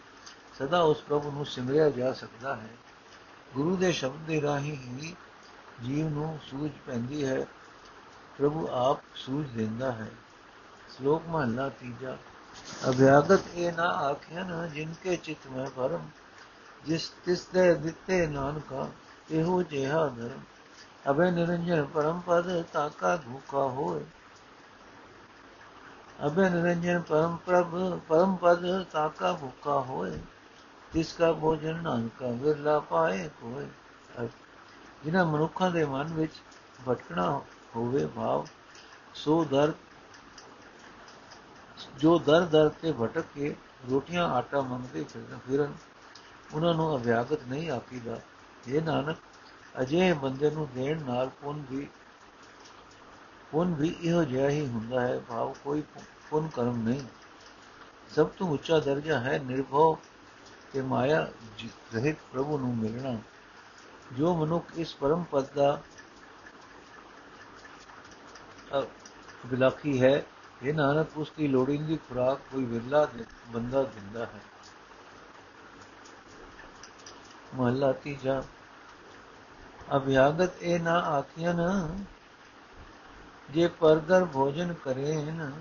ਸਦਾ 0.59 0.81
ਉਸ 0.81 1.01
ਪ੍ਰਭੂ 1.01 1.31
ਨੂੰ 1.31 1.45
ਸਿਮਰਿਆ 1.45 1.89
ਜਾ 1.89 2.13
ਸਕਦਾ 2.13 2.55
ਹੈ। 2.55 2.69
ਗੁਰੂ 3.53 3.75
ਦੇ 3.75 3.91
ਸ਼ਬਦ 3.91 4.19
ਦੇ 4.19 4.41
ਰਾਹੀਂ 4.41 4.77
ਹੀ 4.77 5.15
ਜੀਵ 5.83 6.09
ਨੂੰ 6.09 6.39
ਸੂਝ 6.43 6.71
ਪੈਂਦੀ 6.85 7.25
ਹੈ। 7.25 7.45
ਪ੍ਰਭੂ 8.37 8.67
ਆਪ 8.71 8.99
ਸੂਝ 9.15 9.47
ਦਿੰਦਾ 9.47 9.91
ਹੈ। 9.91 10.11
ਸ਼ਲੋਕ 10.97 11.23
ਮਹਲਾ 11.27 11.69
ਤੀਜਾ। 11.69 12.17
ਅਭਿਆਗਤ 12.89 13.41
ਇਹ 13.55 13.73
ਨਾ 13.73 13.83
ਆਖਿਆ 13.83 14.43
ਨਾ 14.43 14.67
ਜਿਨ 14.67 14.93
ਕੇ 15.03 15.15
ਚਿਤ 15.15 15.47
ਮੈਂ 15.47 15.67
ਭਰਮ 15.75 16.09
ਜਿਸ 16.85 17.09
ਤਿਸ 17.25 17.45
ਦੇ 17.45 17.73
ਦਿੱਤੇ 17.73 18.27
ਨਾਨਕਾ 18.27 18.89
ਇਹੋ 19.31 19.61
ਜਿਹਾ 19.63 20.07
ਧਰਮ 20.07 20.41
ਅਬੇ 21.09 21.31
ਨਿਰੰਜਨ 21.31 21.85
ਪਰਮ 21.85 22.19
ਪਦ 22.19 22.61
ਤਾਕਾ 22.63 23.15
ਭੂਖਾ 23.17 23.63
ਹੋਏ। 23.67 24.03
ਅਬੇ 26.25 26.49
ਨਿਰੰਜਨ 26.49 27.01
ਪਰਮ 27.01 27.35
ਪ੍ਰਭ, 27.45 27.99
ਪਰਮ 27.99 28.35
ਪਦ 28.35 28.83
ਤਾਕਾ 28.83 29.33
ਭੂਖਾ 29.33 29.79
ਹੋਏ। 29.79 30.17
ਤਿਸ 30.93 31.13
ਕਾ 31.13 31.31
ਭੋਜਨ 31.33 31.81
ਨਾਨਕਾ 31.83 32.27
ਵਿਰਲਾ 32.31 32.79
ਪਾਏ 32.79 33.29
ਕੋਏ। 33.41 33.67
ਜਿਨ੍ਹਾਂ 35.03 35.25
ਮਨੁੱਖਾਂ 35.25 35.71
ਦੇ 35.71 35.85
ਮਨ 35.85 36.13
ਵਿੱਚ 36.13 36.33
ਭਟਕਣਾ 36.87 37.29
ਹੋਵੇ 37.75 38.05
ਭਾਵ, 38.05 38.45
ਸੋ 39.13 39.43
ਦਰ, 39.43 39.73
ਜੋ 41.99 42.17
ਦਰ 42.19 42.45
ਦਰ 42.45 42.69
ਤੇ 42.81 42.93
ਭਟਕ 43.01 43.25
ਕੇ 43.35 43.55
ਰੋਟੀਆਂ 43.89 44.27
ਆਟਾ 44.27 44.61
ਮੰਗਦੇ 44.61 45.05
ਫਿਰਨ, 45.47 45.73
ਉਹਨਾਂ 46.53 46.73
ਨੂੰ 46.73 46.95
ਅਭਿਆਗਤ 46.97 47.43
ਨਹੀਂ 47.47 47.69
ਆਖੀਦਾ। 47.71 48.17
ਇਹ 48.67 48.81
ਨਾਨਕ 48.81 49.17
ਅਜੇ 49.81 50.11
ਬੰਦੇ 50.13 50.49
ਨੂੰ 50.51 50.67
ਦੇਣ 50.75 51.03
ਨਾਲ 51.03 51.29
ਪੁੰਨ 51.41 51.63
ਵੀ 51.69 51.87
ਪੁੰਨ 53.51 53.73
ਵੀ 53.73 53.95
ਇਹੋ 54.01 54.23
ਜਿਹਾ 54.23 54.49
ਹੀ 54.49 54.65
ਹੁੰਦਾ 54.67 55.01
ਹੈ, 55.01 55.19
ਭਾਵ 55.19 55.53
ਕੋਈ 55.63 55.83
ਪੁੰਨ 56.29 56.47
ਕਰਮ 56.47 56.81
ਨਹੀਂ। 56.83 57.01
ਸਭ 58.15 58.27
ਤੋਂ 58.27 58.47
ਉੱਚਾ 58.49 58.79
ਦਰਜਾ 58.79 59.19
ਹੈ 59.19 59.37
ਨਿਰਭਉ 59.39 59.97
ਤੇ 60.73 60.81
ਮਾਇਆ 60.81 61.21
ਰਹਿਤ 61.93 62.17
ਪ੍ਰਭੂ 62.31 62.57
ਨੂੰ 62.57 62.75
ਮਿਲਣਾ। 62.77 63.17
ਜੋ 64.13 64.35
ਮਨੁੱਖ 64.35 64.71
ਇਸ 64.75 64.93
ਪਰਮ 64.95 65.23
ਪਦ 65.23 65.53
ਦਾ 65.55 65.81
ਵਿਲਾਖੀ 69.47 70.01
ਹੈ, 70.01 70.23
ਇਹ 70.63 70.73
ਨਾਨਕ 70.73 71.17
ਉਸ 71.17 71.31
ਦੀ 71.37 71.47
ਲੋੜੀਂਦੀ 71.47 71.97
ਖੁਰਾਕ 72.09 72.39
ਕੋਈ 72.51 72.65
ਵਿਰਲਾ 72.65 73.07
ਬੰਦਾ 73.47 73.83
ਦਿੰਦਾ 73.83 74.25
ਹੈ। 74.25 74.41
ਮਹਲਾ 77.55 77.91
ਤੀਜਾ। 77.93 78.41
ਅਭਿਆਗਤ 79.95 80.61
ਇਹ 80.61 80.79
ਨਾ 80.79 80.99
ਆਖਿਆ 81.09 81.53
ਨਾ 81.53 81.89
ਜੇ 83.49 83.67
ਪਰਦਰ 83.79 84.25
ਭੋਜਨ 84.25 84.73
ਕਰੇ 84.73 85.15
ਨ 85.15 85.51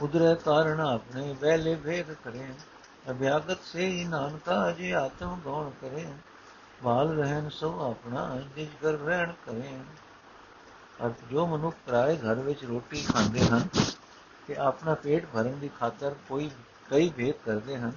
ਉਦਰੇ 0.00 0.34
ਕਾਰਨ 0.34 0.80
ਆਪਣੇ 0.80 1.34
ਵੈਲੇ 1.40 1.74
ਭੇਦ 1.74 2.12
ਕਰੇ 2.24 2.46
ਅਭਿਆਗਤ 3.10 3.62
ਸੇ 3.62 3.86
ਹੀ 3.86 4.04
ਨਾਨਕਾ, 4.04 4.70
ਜੇ 4.70 4.92
ਆਤਮ 4.94 5.40
ਗੌਣ 5.44 5.70
ਕਰੇ 5.80 6.06
ਬਾਲ 6.82 7.16
ਰਹਿਣ 7.16 7.48
ਸੋ 7.48 7.68
ਆਪਣਾ 7.80 8.40
ਜਿਸ 8.56 8.68
ਘਰ 8.84 8.98
ਰਹਿਣ 8.98 9.32
ਕਰੇ 9.46 9.78
ਅਰ 11.06 11.12
ਜੋ 11.30 11.46
ਮਨੁੱਖ 11.46 11.76
ਪਰਾਏ 11.86 12.16
ਘਰ 12.16 12.40
ਵਿੱਚ 12.40 12.64
ਰੋਟੀ 12.64 13.02
ਖਾਂਦੇ 13.02 13.46
ਹਨ, 13.46 13.68
ਤੇ 14.48 14.56
ਆਪਣਾ 14.56 14.94
ਪੇਟ 14.94 15.26
ਭਰਨ 15.26 15.58
ਦੀ 15.58 15.68
ਖਾਤਰ 15.80 16.14
ਕੋਈ 16.28 16.50
ਕਈ 16.90 17.08
ਭੇਦ 17.08 17.34
ਕਰਦੇ 17.44 17.76
ਹਨ 17.76 17.92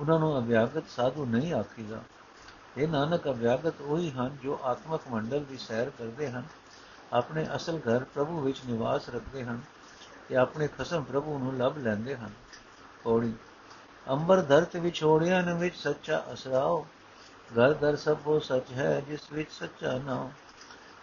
ਉਹਨਾਂ 0.00 0.18
ਨੂੰ 0.18 0.38
ਅਭਿਆਗਤ 0.38 0.88
ਸਾਧੂ 0.88 1.24
ਨਹੀਂ 1.24 1.52
ਆਖੀਦਾ। 1.54 2.00
ਇਹ 2.78 2.88
ਨਾਨਕ 2.88 3.28
ਅਭਿਆਗਤ 3.30 3.80
ਉਹੀ 3.80 4.10
ਹਨ 4.10 4.36
ਜੋ 4.42 4.58
ਆਤਮਕ 4.64 5.08
ਮੰਡਲ 5.10 5.44
ਦੀ 5.44 5.56
ਸੈਰ 5.58 5.90
ਕਰਦੇ 5.90 6.30
ਹਨ, 6.30 6.44
ਆਪਣੇ 7.12 7.46
ਅਸਲ 7.56 7.78
ਘਰ 7.78 8.04
ਪ੍ਰਭੂ 8.04 8.40
ਵਿੱਚ 8.40 8.60
ਨਿਵਾਸ 8.66 9.08
ਰੱਖਦੇ 9.08 9.44
ਹਨ 9.44 9.60
ਤੇ 10.28 10.36
ਆਪਣੇ 10.36 10.68
ਖਸਮ 10.68 11.04
ਪ੍ਰਭੂ 11.04 11.38
ਨੂੰ 11.38 11.56
ਲੱਭ 11.58 11.78
ਲੈਂਦੇ 11.78 12.16
ਹਨ। 12.16 12.30
ਪੌੜੀ, 13.04 13.32
ਅੰਬਰ 14.10 14.42
ਧਰਤ 14.42 14.76
ਵਿਛੋੜਿਆ 14.76 15.40
ਨ 15.40 15.54
ਵਿੱਚ 15.54 15.76
ਸੱਚਾ 15.76 16.22
ਅਸਰਾਓ, 16.32 16.86
ਘਰ 17.50 17.72
ਦਰ 17.72 17.96
ਸਭ 17.96 18.26
ਉਹ 18.26 18.40
ਸੱਚ 18.40 18.72
ਹੈ 18.72 19.00
ਜਿਸ 19.00 19.32
ਵਿੱਚ 19.32 19.50
ਸੱਚਾ 19.50 19.98
ਨਾਮ 19.98 20.30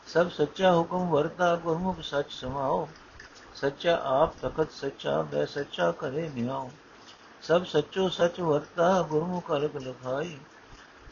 ਸਭ 0.08 0.30
ਸੱਚਾ 0.30 0.76
ਹੁਕਮ 0.76 1.10
ਵਰਤਾ, 1.10 1.56
ਗੁਰਮੁਖ 1.56 2.02
ਸੱਚ 2.02 2.32
ਸਮਾਓ। 2.32 2.88
ਸੱਚਾ 3.56 3.96
ਆਪ 4.04 4.34
ਤਖਤ 4.42 4.72
ਸੱਚਾ 4.72 5.22
ਬੈ 5.22 5.46
ਸੱਚਾ 5.46 5.92
ਕਰੇ 5.92 6.30
ਨਿਆਉ 6.30 6.70
ਸਭ 7.48 7.64
ਸੱਚੋ 7.64 8.10
ਸੱਚ 8.10 8.40
ਵਰਤਾ 8.40 9.02
ਗੁਰਮੁਖ 9.02 9.48
ਕਲਕ 9.48 9.76
ਲਖਾਈ। 9.76 10.38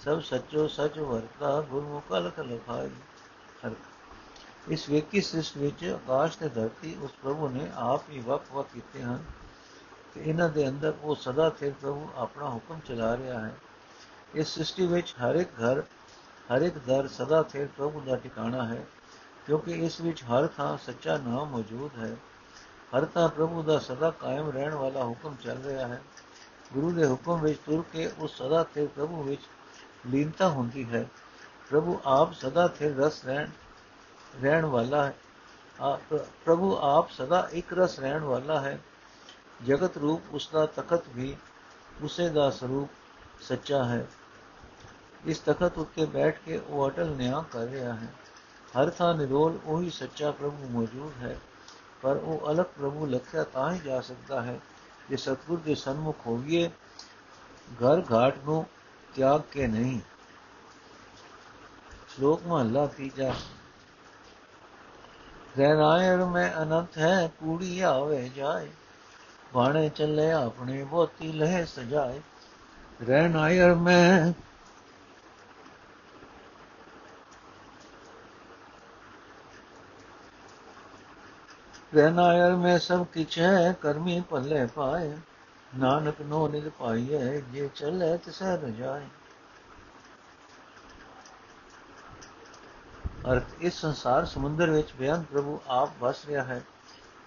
ਸਭ 0.04 0.22
ਸੱਚੋ 0.22 0.68
ਸੱਚ 0.68 0.98
ਵਰਤਾ 1.00 1.62
ਗੁਰਮੁਖ 1.62 2.04
ਕਲਕ 2.10 2.40
ਲਖਾਈ। 2.40 2.90
ਇਸ 4.68 4.90
ਵੇਕੀ 4.90 5.22
ਸ੍ਰਿਸ਼ਟ 5.22 5.58
ਵਿੱਚ 5.58 5.84
ਆਕਾਸ਼ 5.86 6.38
ਤੇ 6.38 6.50
ਧਰਤੀ, 6.50 6.96
ਉਸ 7.02 7.12
ਪ੍ਰਭੂ 7.24 7.50
ਨੇ 7.50 7.70
ਆਪ 7.76 8.10
ਹੀ 8.10 8.20
ਵਕ-ਵਕ 8.20 8.68
ਕੀਤੇ 8.74 9.02
ਹਨ 9.04 9.24
ਤੇ 10.14 10.22
ਇਹਨਾਂ 10.24 10.50
ਦੇ 10.50 10.68
ਅੰਦਰ 10.70 10.94
ਉਹ 11.04 11.16
ਸਦਾ 11.16 11.52
ਸਿਰ 11.60 11.74
ਪ੍ਰਭੂ 11.82 12.10
ਆਪਣਾ 12.16 12.50
ਹੁਕਮ 12.50 12.80
ਚਲਾ 12.86 13.18
ਰਿਹਾ 13.18 13.40
ਹੈ। 13.40 13.56
ਇਸ 14.36 14.48
ਸ੍ਰਿਸ਼ਟੀ 14.48 14.88
ਵਿੱਚ 14.88 15.14
ਹਰ 15.14 15.36
ਇੱਕ 15.36 15.50
ਘਰ, 15.50 15.82
ਹਰ 16.50 16.62
ਇੱਕ 16.62 16.78
ਦਰ 16.78 17.08
ਸਦਾ 17.08 17.44
ਸਿਰ 17.44 17.68
ਪ੍ਰਭੂ 17.78 18.02
ਦਾ 18.02 18.16
ਟਿਕਾਣਾ 18.16 18.68
ਹੈ 18.68 18.86
ਕਿਉਂਕਿ 19.46 19.72
ਇਸ 19.72 20.02
ਵਿੱਚ 20.02 20.24
ਹਰ 20.24 20.48
ਥਾਂ 20.48 20.78
ਸੱਚਾ 20.78 21.18
ਨਾਮ 21.18 21.50
ਮੌਜੂਦ 21.50 22.04
ਹੈ। 22.04 22.16
ਹਰ 22.94 23.06
ਥਾਂ 23.06 23.28
ਪ੍ਰਭੂ 23.28 23.62
ਦਾ 23.64 23.78
ਸਦਾ 23.80 24.10
ਕਾਇਮ 24.12 24.50
ਰਹਿਣ 24.50 24.76
ਵਾਲਾ 24.76 25.04
ਹੁਕਮ 25.04 25.36
ਚੱਲ 25.36 25.62
ਰਿਹਾ 25.64 25.88
ਹੈ 25.88 26.02
ਗੁਰੂ 26.74 26.92
ਦੇ 26.92 27.06
ਹੁਕਮ 27.06 27.42
ਵਿੱਚ 27.42 27.60
ਤੁਰ 27.66 27.84
ਕੇ 27.94 28.10
ਉਸ 28.20 28.38
ਸਦਾ 28.38 28.64
ਸਿਰ 28.74 28.88
ਪ੍ਰਭੂ 28.88 29.24
ਵਿੱਚ 29.24 29.42
ਲੀਨਤਾ 30.08 30.50
ਹੁੰਦੀ 30.50 30.86
ਹੈ 30.86 31.06
ਪ੍ਰਭੂ 31.70 32.00
ਆਪ 32.06 32.34
ਸਦਾ 32.34 32.68
ਸਿਰ 32.80 32.96
ਰਸ 32.96 33.24
ਰਹਿਣ 33.26 33.50
ਰਹਿਣ 34.42 34.66
ਵਾਲਾ 34.66 35.06
ਹੈ 35.06 35.14
ਪ੍ਰਭੂ 36.46 36.76
ਆਪ 36.82 37.10
ਸਦਾ 37.10 37.48
ਇੱਕ 37.54 37.74
ਰਸ 37.74 38.00
ਰਹਿਣ 38.00 38.24
ਵਾਲਾ 38.24 38.60
ਹੈ 38.62 38.78
ਜਗਤ 39.66 39.98
ਰੂਪ 39.98 40.34
ਉਸ 40.34 40.50
ਦਾ 40.54 40.66
ਤਖਤ 40.66 41.08
ਵੀ 41.10 41.36
ਉਸੇ 42.04 42.28
ਦਾ 42.30 42.50
ਸਰੂਪ 42.50 43.42
ਸੱਚਾ 43.42 43.84
ਹੈ 43.84 44.06
ਇਸ 45.26 45.40
ਤਖਤ 45.40 45.78
ਉੱਤੇ 45.78 46.06
ਬੈਠ 46.06 46.40
ਕੇ 46.46 46.60
ਉਹ 46.60 46.88
ਅਟਲ 46.88 47.16
ਨਿਆਂ 47.16 47.42
ਕਰ 47.52 47.68
ਰਿਹਾ 47.68 47.94
ਹੈ 47.94 48.14
ਹਰ 48.74 48.90
ਥਾਂ 48.90 49.14
ਨਿਰੋਲ 49.14 49.60
ਉਹੀ 49.66 49.90
ਸੱਚਾ 49.90 50.32
ਪ੍ਰਭੂ 50.32 50.70
ਮੌਜੂਦ 50.70 51.22
ਹੈ 51.22 51.38
ਪਰ 52.04 52.16
ਉਹ 52.16 52.52
ਅਲਗ 52.52 52.66
ਪ੍ਰਭੂ 52.66 53.06
ਲਖਿਆ 53.06 53.44
ਤਾਂ 53.44 53.74
ਹੀ 53.74 53.80
ਜਾ 53.80 54.02
ਸਕਦਾ 54.02 54.42
ਹੈ 54.42 54.60
ਜੇ 55.10 55.18
ਸਤਗੁਰ 55.18 55.60
ਦੇ 55.60 55.76
ਸਨਮੁਖ 55.76 56.18
ਹੋਈਏ, 56.28 56.70
ਘਰ 57.74 58.04
ਘਾਟ 58.12 58.36
ਨੂੰ 58.46 58.66
ਤਿਆਗ 59.16 59.42
ਕੇ 59.52 59.68
ਨਹੀਂ। 59.68 60.00
ਸ਼ਲੋਕ 62.10 62.42
ਮਹਲਾ 62.48 62.86
ਤੀਜਾ। 62.86 63.34
ਰਹਿਨਾਇਰ 65.58 66.26
ਮੈਂ 66.26 66.64
ਅਨੰਤ 66.64 66.98
ਹੈ, 66.98 67.32
ਕੂੜੀ 67.40 67.80
ਆਵੇ 67.80 68.30
ਜਾਏ। 68.30 68.70
ਬਾਣੇ 69.54 69.90
ਚੱਲੇ 69.90 70.32
ਆਪਣੇ 70.32 70.84
ਬੋਤੀ 70.84 71.32
ਲਹਿ 71.32 71.66
ਸਜਾਏ। 71.66 72.22
ਰਹਿਨਾਇਰ 73.08 73.76
ਮੈਂ 73.76 74.34
ਰਹਿਨਾਇਰ 81.96 82.56
ਮੈਂ 82.56 82.80
ਸਭ 82.80 83.06
ਕਿਛ 83.14 83.40
ਹੈ, 83.40 83.76
ਕਰਮੀ 83.82 84.22
ਭੱਲੇ 84.22 84.66
ਪਾਏ 84.66 85.18
ਨਾਨਕ 85.76 86.22
ਨੋ 86.22 86.48
ਨਿਰ 86.48 86.70
ਪਾਈਏ 86.70 87.42
ਜੇ 87.42 87.70
ਚੱਲੇ 87.76 88.18
ਤਿਸੈ 88.18 88.56
ਰਜਾਏ 88.58 89.06
ਅਰਥ, 93.32 93.44
ਇਸ 93.62 93.74
ਸੰਸਾਰ 93.74 94.26
ਸਮੁੰਦਰ 94.26 94.70
ਵਿੱਚ 94.70 94.94
ਬਿਆਨ 94.94 95.24
ਪ੍ਰਭੂ 95.24 95.60
ਆਪ 95.68 95.90
ਵਸ 96.02 96.26
ਰਿਹਾ 96.26 96.44
ਹੈ, 96.44 96.62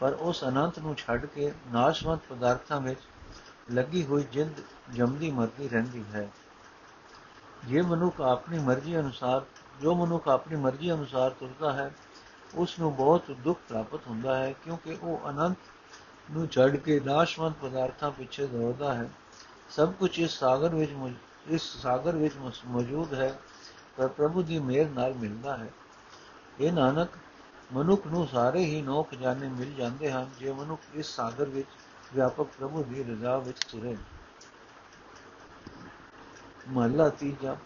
ਪਰ 0.00 0.12
ਉਸ 0.12 0.44
ਅਨੰਤ 0.44 0.78
ਨੂੰ 0.78 0.94
ਛੱਡ 0.96 1.26
ਕੇ 1.26 1.52
ਨਾਸ਼ਵੰਤ 1.72 2.20
ਪਦਾਰਥਾਂ 2.28 2.80
ਵਿੱਚ 2.80 3.00
ਲੱਗੀ 3.72 4.04
ਹੋਈ 4.04 4.24
ਜਿੰਦ 4.32 4.60
ਜਮਦੀ 4.92 5.30
ਮਰਦੀ 5.30 5.68
ਰਹਿੰਦੀ 5.68 6.04
ਹੈ। 6.14 6.28
ਜੇ 7.64 7.82
ਮਨੁੱਖ 7.82 8.20
ਆਪਣੀ 8.20 8.58
ਮਰਜ਼ੀ 8.58 8.98
ਅਨੁਸਾਰ, 9.00 9.44
ਜੋ 9.80 9.94
ਮਨੁੱਖ 9.94 10.28
ਆਪਣੀ 10.28 10.56
ਮਰਜ਼ੀ 10.56 10.92
ਅਨੁਸਾਰ 10.92 11.30
ਤੁਰਦਾ 11.30 11.72
ਹੈ 11.72 11.90
ਉਸ 12.56 12.78
ਨੂੰ 12.78 12.94
ਬਹੁਤ 12.96 13.30
ਦੁੱਖ 13.30 13.60
ਪ੍ਰਾਪਤ 13.68 14.06
ਹੁੰਦਾ 14.06 14.36
ਹੈ, 14.36 14.52
ਕਿਉਂਕਿ 14.64 14.96
ਉਹ 15.02 15.28
ਅਨੰਤ 15.30 15.56
ਨੂੰ 16.30 16.46
ਛੱਡ 16.48 16.76
ਕੇ 16.76 17.00
ਨਾਸ਼ਵੰਤ 17.00 17.56
ਪਦਾਰਥਾਂ 17.62 18.10
ਪਿੱਛੇ 18.10 18.46
ਦੌੜਦਾ 18.46 18.94
ਹੈ। 18.94 19.10
ਸਭ 19.70 19.92
ਕੁਝ 19.92 20.18
ਇਸ 20.20 20.38
ਸਾਗਰ 20.38 20.74
ਵਿੱਚ 20.74 20.90
ਇਸ 21.48 21.62
ਸਾਗਰ 21.82 22.16
ਵਿੱਚ 22.16 22.34
ਮੌਜੂਦ 22.66 23.14
ਹੈ, 23.14 23.38
ਪਰ 23.96 24.08
ਪ੍ਰਭੂ 24.08 24.42
ਦੀ 24.42 24.58
ਮਿਹਰ 24.58 24.88
ਨਾਲ 24.88 25.14
ਮਿਲਦਾ 25.14 25.56
ਹੈ। 25.56 25.68
ਇਹ 26.60 26.72
ਨਾਨਕ, 26.72 27.08
ਮਨੁੱਖ 27.72 28.06
ਨੂੰ 28.06 28.26
ਸਾਰੇ 28.26 28.64
ਹੀ 28.64 28.80
ਨੌ 28.82 29.02
ਖਜ਼ਾਨੇ 29.02 29.48
ਮਿਲ 29.48 29.72
ਜਾਂਦੇ 29.74 30.10
ਹਨ, 30.12 30.30
ਜੇ 30.38 30.52
ਮਨੁੱਖ 30.52 30.80
ਇਸ 30.94 31.06
ਸਾਗਰ 31.06 31.44
ਵਿੱਚ 31.44 31.68
ਵਿਆਪਕ 32.14 32.46
ਪ੍ਰਭੂ 32.58 32.82
ਦੀ 32.82 33.04
ਰਜ਼ਾ 33.04 33.38
ਵਿੱਚ 33.38 33.64
ਤੁਰੇ। 33.64 33.96
ਮਹਲਾ 36.68 37.08
ਤੀਜਾ, 37.08 37.56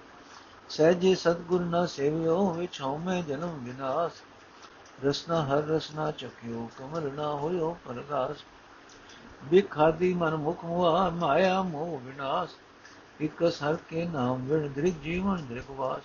ਸਹਿਜੇ 0.69 1.15
ਸਤਗੁਰ 1.15 1.61
ਨਾ 1.61 1.87
ਸੇਵਿਓ, 1.87 2.51
ਵਿੱਚ 2.51 2.81
ਹਉਮੈ 2.81 3.21
ਜਨਮ 3.23 3.59
ਵਿਨਾਸ਼। 3.65 4.23
ਰਸਨਾ 5.05 5.45
ਹਰ 5.45 5.63
ਰਸਨਾ 5.65 6.11
ਚਕਿਓ, 6.11 6.69
ਕਮਲ 6.79 7.13
ਨਾ 7.13 7.35
ਹੋਇਓ 7.35 7.77
ਪਰਗਾਸ। 7.85 8.45
ਬਿਖਾਦੀ 9.45 10.13
ਮਨ 10.15 10.37
ਮੁਖ 10.37 10.65
ਮੁਆ, 10.65 11.09
ਮਾਇਆ 11.11 11.63
ਮੋਹ 11.63 11.99
ਵਿਨਾਸ਼। 11.99 12.55
ਇਕ 13.21 13.43
ਹਰ 13.43 13.77
ਕੇ 13.89 14.07
ਨਾਮ 14.07 14.45
ਵਿਣ 14.45 14.69
ਦ੍ਰਿਗ 14.69 14.95
ਜੀਵਨ 15.03 15.47
ਦ੍ਰਿਗਵਾਸ 15.47 16.03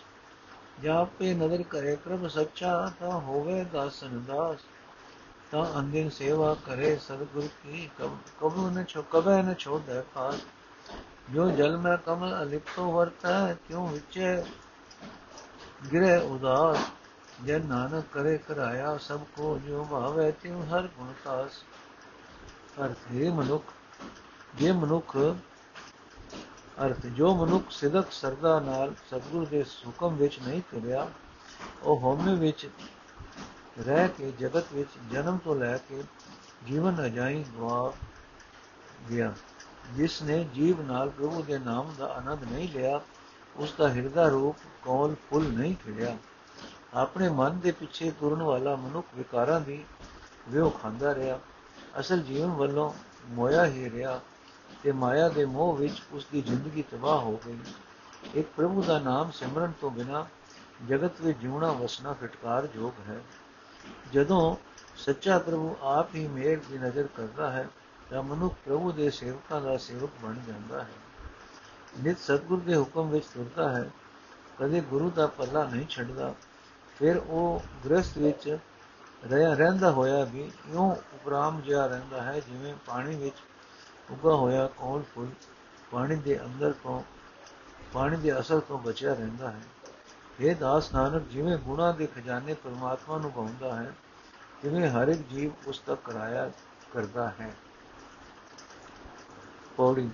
ਜਾਪੇ 0.81 1.33
ਨਦਰ 1.33 1.63
ਕਰੇ 1.63 1.95
ਪ੍ਰਭ 1.95 2.27
ਸੱਚਾ, 2.27 2.91
ਤਾਂ 2.99 3.19
ਹੋਵੇ 3.19 3.63
ਦਾਸਨ 3.63 4.23
ਦਾਸ 4.23 4.59
ਤਾਂ 5.51 5.79
ਅੰਦਿਨ 5.79 6.09
ਸੇਵਾ 6.09 6.55
ਕਰੇ 6.65 6.95
ਸਤਗੁਰ 6.97 7.47
ਕੀ 7.63 7.89
ਕਬੂ 8.41 8.69
ਨ 8.69 8.83
ਛੋ, 8.83 9.01
ਕਬੈ 9.01 9.41
ਨ 9.41 9.53
ਛੋੜੈ 9.53 10.01
ਪਾਸ। 10.01 10.35
ਜੋ 11.29 11.49
ਜਲ 11.51 11.77
ਮੈਂ 11.77 11.97
ਕਮਲ 11.97 12.41
ਅਲਿਪਤੋ 12.43 12.91
ਵਰਤੈ 12.91 13.53
ਕਿਉ 13.53 13.85
ਵਿਚੇ 13.87 14.43
ਗਿਰੇ 15.91 16.17
ਉਦਾਸ। 16.17 16.77
ਜੇ 17.43 17.59
ਨਾਨਕ 17.59 18.05
ਕਰੇ 18.11 18.37
ਕਰਾਇਆ 18.37 18.97
ਸਭ 18.97 19.19
ਕੋ 19.35 19.59
ਜੋ 19.67 19.87
ਭਾਵੇ, 19.91 20.31
ਤਿਉ 20.31 20.61
ਹਰ 20.61 20.87
ਗੁਣ 20.87 21.13
ਤਾਸ 21.23 21.63
ਅਰਥ 22.81 22.97
ਹੈ 23.15 23.31
ਮਨੁੱਖ, 23.31 23.63
ਜੇ 24.55 24.71
ਮਨੁੱਖ, 24.71 25.17
ਅਰਥ 26.85 27.05
ਜੋ 27.05 27.35
ਮਨੁੱਖ 27.35 27.71
ਸਿਦਕ 27.71 28.11
ਸਰਦਾ 28.11 28.59
ਨਾਲ 28.59 28.93
ਸਤਗੁਰ 29.07 29.45
ਦੇ 29.45 29.63
ਹੁਕਮ 29.87 30.15
ਵਿੱਚ 30.15 30.39
ਨਹੀਂ 30.39 30.61
ਤੁਰਿਆ, 30.71 31.11
ਉਹ 31.83 31.99
ਹਉਮੈ 31.99 32.35
ਵਿੱਚ 32.35 32.69
ਰਹਿ 33.79 34.07
ਕੇ 34.07 34.31
ਜਗਤ 34.31 34.73
ਵਿੱਚ 34.73 34.89
ਜਨਮ 35.11 35.37
ਤੋਂ 35.37 35.55
ਲੈ 35.55 35.77
ਕੇ 35.77 36.03
ਜੀਵਨ 36.67 37.05
ਅਜਾਈ 37.05 37.43
ਗਵਾ 37.43 37.93
ਗਿਆ। 39.09 39.33
ਜਿਸ 39.93 40.21
ਨੇ 40.21 40.43
ਜੀਵ 40.43 40.81
ਨਾਲ 40.81 41.09
ਪ੍ਰਭੂ 41.09 41.43
ਦੇ 41.43 41.59
ਨਾਮ 41.59 41.95
ਦਾ 41.97 42.13
ਆਨੰਦ 42.13 42.43
ਨਹੀਂ 42.51 42.69
ਲਿਆ, 42.69 43.01
ਉਸ 43.55 43.73
ਦਾ 43.77 43.89
ਹਿਰਦਾ 43.89 44.27
ਰੂਪ 44.27 44.55
ਕੋਲ 44.81 45.15
ਫੁੱਲ 45.29 45.43
ਨਹੀਂ 45.43 45.75
ਖਿੜਿਆ। 45.75 46.17
ਆਪਣੇ 46.95 47.29
ਮਨ 47.29 47.59
ਦੇ 47.59 47.71
ਪਿੱਛੇ 47.71 48.11
ਤੁਰਨ 48.11 48.43
ਵਾਲਾ 48.43 48.75
ਮਨੁੱਖ 48.75 49.07
ਵਿਕਾਰਾਂ 49.15 49.61
ਦੀ 49.61 49.85
ਵਿਉ 50.49 50.69
ਖਾਂਦਾ 50.69 51.15
ਰਿਹਾ। 51.15 51.39
ਅਸਲ 51.99 52.19
ਜੀਵਨ 52.19 52.49
ਵੱਲੋਂ 52.49 52.93
ਮੋਇਆ 53.25 53.65
ਹੀ 53.65 53.89
ਰਿਹਾ 53.89 54.21
ਤੇ 54.83 54.91
ਮਾਇਆ 54.91 55.29
ਦੇ 55.29 55.45
ਮੋਹ 55.45 55.75
ਵਿੱਚ 55.75 56.01
ਉਸ 56.11 56.25
ਦੀ 56.31 56.41
ਜ਼ਿੰਦਗੀ 56.41 56.81
ਤਬਾਹ 56.81 57.19
ਹੋ 57.19 57.41
ਗਈ। 57.47 57.57
ਇੱਕ 58.33 58.47
ਪ੍ਰਭੂ 58.57 58.83
ਦਾ 58.83 58.99
ਨਾਮ 58.99 59.31
ਸਿਮਰਨ 59.31 59.73
ਤੋਂ 59.81 59.91
ਬਿਨਾ 59.91 60.25
ਜਗਤ 60.87 61.21
ਵਿੱਚ 61.21 61.39
ਜਿਉਣਾ 61.39 61.71
ਵਸਣਾ 61.71 62.13
ਫਟਕਾਰ 62.13 62.67
ਜੋਗ 62.67 63.09
ਹੈ। 63.09 63.21
ਜਦੋਂ 64.13 64.55
ਸੱਚਾ 64.95 65.39
ਪ੍ਰਭੂ 65.39 65.75
ਆਪ 65.81 66.15
ਹੀ 66.15 66.27
ਮੇਰ 66.27 66.59
ਦੀ 66.71 66.77
ਨਜ਼ਰ 66.77 67.07
ਕਰਦਾ 67.15 67.51
ਹੈ, 67.51 67.69
ਤਾਂ 68.09 68.23
ਮਨੁੱਖ 68.23 68.53
ਪ੍ਰਭੂ 68.53 68.91
ਦੇ 68.91 69.09
ਸੇਵਕਾਂ 69.09 69.61
ਦਾ 69.61 69.77
ਸੇਵਕ 69.77 70.09
ਬਣ 70.23 70.33
ਜਾਂਦਾ 70.33 70.83
ਹੈ। 70.83 70.93
ਨਿਤ 72.03 72.19
ਸਤਗੁਰ 72.19 72.59
ਦੇ 72.59 72.77
ਹੁਕਮ 72.77 73.09
ਵਿੱਚ 73.09 73.25
ਤੁਰਦਾ 73.25 73.69
ਹੈ। 73.69 73.89
ਕਦੇ 74.59 74.81
ਗੁਰੂ 74.81 75.09
ਦਾ 75.09 75.27
ਪੱਲਾ 75.27 75.63
ਨਹੀਂ 75.63 75.87
ਛੱਡਦਾ। 75.87 76.33
ਫਿਰ 76.99 77.17
ਉਹ 77.17 77.63
ਗ੍ਰਸਥ 77.85 78.17
ਵਿੱਚ 78.17 78.57
ਰਹਿ, 79.29 79.55
ਰਹਿੰਦਾ 79.55 79.91
ਹੋਇਆ 79.91 80.23
ਵੀ 80.23 80.51
ਇਉਂ 80.73 80.91
ਉਪਰਾਮ 80.91 81.61
ਜਿਹਾ 81.61 81.85
ਰਹਿੰਦਾ 81.87 82.21
ਹੈ 82.21 82.39
ਜਿਵੇਂ 82.39 82.74
ਪਾਣੀ 82.85 83.15
ਵਿੱਚ 83.15 83.35
ਉਗਾ 84.11 84.35
ਹੋਇਆ 84.35 84.67
ਕੋਲ 84.67 85.03
ਫੁੱਲ 85.15 85.27
ਪਾਣੀ 85.91 86.15
ਦੇ 86.15 86.39
ਅੰਦਰ 86.41 86.74
ਤੋਂ, 86.83 87.01
ਪਾਣੀ 87.93 88.17
ਦੇ 88.17 88.39
ਅਸਰ 88.39 88.59
ਤੋਂ 88.59 88.79
ਬਚਿਆ 88.79 89.13
ਰਹਿੰਦਾ 89.13 89.51
ਹੈ। 89.51 89.61
ਇਹ 90.39 90.55
ਦਾਸ 90.55 90.93
ਨਾਨਕ, 90.93 91.24
ਜਿਵੇਂ 91.24 91.57
ਗੁਣਾ 91.57 91.91
ਦੇ 91.91 92.07
ਖਜ਼ਾਨੇ 92.07 92.53
ਪਰਮਾਤਮਾ 92.53 93.17
ਨੂੰ 93.17 93.31
ਪਾਉਂਦਾ 93.31 93.75
ਹੈ 93.75 93.93
ਜਿਵੇਂ 94.63 94.89
ਹਰ 94.89 95.07
ਇੱਕ 95.07 95.22
ਜੀਵ 95.29 95.51
ਉਸ 95.67 95.79
ਤੱਕ 95.79 96.00
ਕਰਾਇਆ 96.03 96.51
ਕਰਦਾ 96.93 97.31
ਹੈ। 97.41 97.53
ਪੌੜੀ 99.77 100.09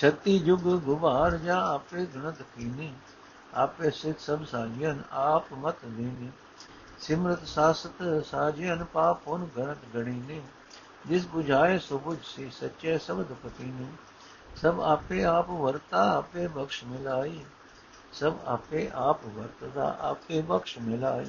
ਛਤੀ 0.00 0.38
ਜੁਗ 0.38 0.58
ਗੁਬਾਰ 0.58 1.36
ਜਾ 1.36 1.60
ਆਪੇ 1.74 2.06
ਗਣਤ 2.06 2.42
ਕੀਨੀ, 2.42 2.94
ਆਪੇ 3.54 3.90
ਸਿਤ 3.90 4.20
ਸਭ 4.20 4.44
ਸਾਜੀਨ 4.44 5.02
ਆਪ 5.10 5.52
ਮਤ 5.52 5.74
ਦੇਨੀ 5.84 6.30
ਸਿਮਰਤ 7.00 7.46
ਸਾਸਤ 7.46 8.26
ਸਾਜੀਨ 8.26 8.84
ਪਾਪ 8.84 9.24
ਪੁਨ 9.24 9.48
ਗਣਤ 9.56 9.78
ਗਣੀ 9.94 10.22
ਨੇ 10.28 10.42
ਜਿਸ 11.06 11.26
부ਝਾਏ 11.36 11.78
ਸੋ 11.78 12.02
부ਝ 12.06 12.16
ਸੀ, 12.24 12.50
ਸੱਚੇ 12.50 12.98
ਸਬਦ 12.98 13.26
ਪਤੀ 13.42 13.64
ਨੇ 13.64 13.86
ਸਭ 14.56 14.80
ਆਪੇ 14.80 15.24
ਆਪ 15.24 15.50
ਵਰਤਾ, 15.50 16.16
ਆਪੇ 16.16 16.46
ਬਖਸ਼ 16.46 16.84
ਮਿਲਾਈ। 16.84 17.44
ਸਭ 18.12 18.34
ਆਪੇ 18.44 18.90
ਆਪ 18.94 19.26
ਵਰਤਦਾ, 19.26 19.96
ਆਪੇ 20.00 20.40
ਬਖਸ਼ 20.40 20.78
ਮਿਲਾਈ। 20.78 21.26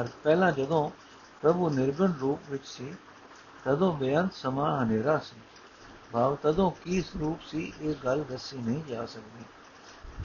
ਅਰ 0.00 0.08
ਪਹਿਲਾਂ 0.22 0.52
ਜਦੋਂ 0.52 0.90
ਪ੍ਰਭੂ 1.42 1.70
ਨਿਰਗੁਣ 1.70 2.12
ਰੂਪ 2.12 2.40
ਵਿੱਚ 2.50 2.66
ਸੀ, 2.66 2.94
ਤਦੋਂ 3.64 3.96
ਬੇਅੰਤ 3.96 4.34
ਸਮਾਂ 4.34 4.84
ਹਨੇਰਾ 4.84 5.18
ਸੀ। 5.18 5.36
ਭਾਵ 6.14 6.34
ਤਦੋਂ 6.36 6.70
ਕੀ 6.70 7.00
ਸਰੂਪ 7.02 7.38
ਸੀ, 7.46 7.72
ਇਹ 7.80 7.94
ਗੱਲ 8.04 8.24
ਦੱਸੀ 8.24 8.56
ਨਹੀਂ 8.56 8.82
ਜਾ 8.84 9.06
ਸਕਦੀ। 9.06 9.44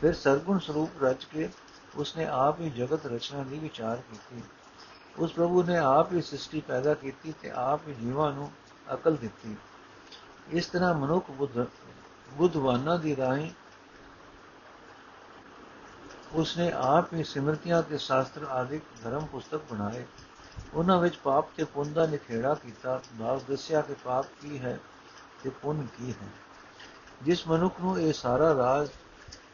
ਫਿਰ 0.02 0.14
ਸਰਗੁਣ 0.14 0.60
ਸਰੂਪ 0.60 1.04
ਰਚ 1.04 1.26
ਕੇ 1.26 1.50
ਉਸਨੇ 1.96 2.26
ਆਪ 2.26 2.60
ਹੀ 2.60 2.70
ਜਗਤ 2.70 3.06
ਰਚਨਾ 3.06 3.44
ਦੀ 3.44 3.60
ਵਿਚਾਰ 3.60 3.96
ਕੀਤੀ। 3.96 4.42
ਉਸ 5.18 5.32
ਪ੍ਰਭੂ 5.32 5.64
ਨੇ 5.64 5.78
ਆਪ 5.78 6.14
ਹੀ 6.14 6.22
ਸ੍ਰਿਸ਼ਟੀ 6.22 6.62
ਪੈਦਾ 6.62 6.94
ਕੀਤੀ 6.94 7.34
ਤੇ 7.42 7.50
ਆਪ 7.50 7.88
ਹੀ 7.88 7.94
ਜੀਵਾਂ 7.94 8.34
ਨੂੰ 8.34 8.52
ਅਕਲ 8.94 9.16
ਦਿੱਤੀ। 9.16 9.56
ਇਸ 10.50 10.66
ਤਰ੍ਹਾਂ 10.66 10.94
ਮਨੁੱਖ 10.94 11.32
ਬੁੱਧ, 11.32 11.66
ਬੁੱਧਵਾਨਾਂ 12.34 13.00
ਦੀ 13.00 13.16
ਰਾਹੀਂ 13.16 13.52
ਉਸਨੇ 16.34 16.72
ਆਪ 16.72 17.14
ਹੀ 17.14 17.24
ਸਿਮਰਤੀਆਂ 17.24 17.84
ਤੇ 17.84 17.98
ਸ਼ਾਸਤਰ 17.98 18.44
ਆਦਿਕ 18.44 18.84
ਧਰਮ 19.04 19.26
ਪੁਸਤਕ 19.26 19.62
ਬਣਾਏ। 19.72 20.06
ਉਹਨਾਂ 20.74 21.00
ਵਿੱਚ 21.00 21.18
ਪਾਪ 21.18 21.50
ਤੇ 21.58 21.64
ਪੁੰਨ 21.64 21.94
ਦਾ 21.94 22.06
ਨਿਖੇੜਾ 22.06 22.54
ਕੀਤਾ। 22.54 23.02
ਨਾਲ 23.20 23.42
ਦੱਸਿਆ 23.48 23.82
ਕਿ 23.82 23.94
ਪਾਪ 24.04 24.26
ਕੀ 24.42 24.60
ਹੈ 24.60 24.80
ਤੇ 25.44 25.50
ਪੁੰਨ 25.50 25.88
ਕੀ 25.98 26.12
ਹੈ? 26.12 26.28
ਜਿਸ 27.24 27.48
ਮਨੁੱਖ 27.48 27.82
ਨੂੰ 27.82 28.00
ਇਹ 28.00 28.14
ਸਾਰਾ 28.14 28.56
ਰਾਜ਼ 28.56 28.90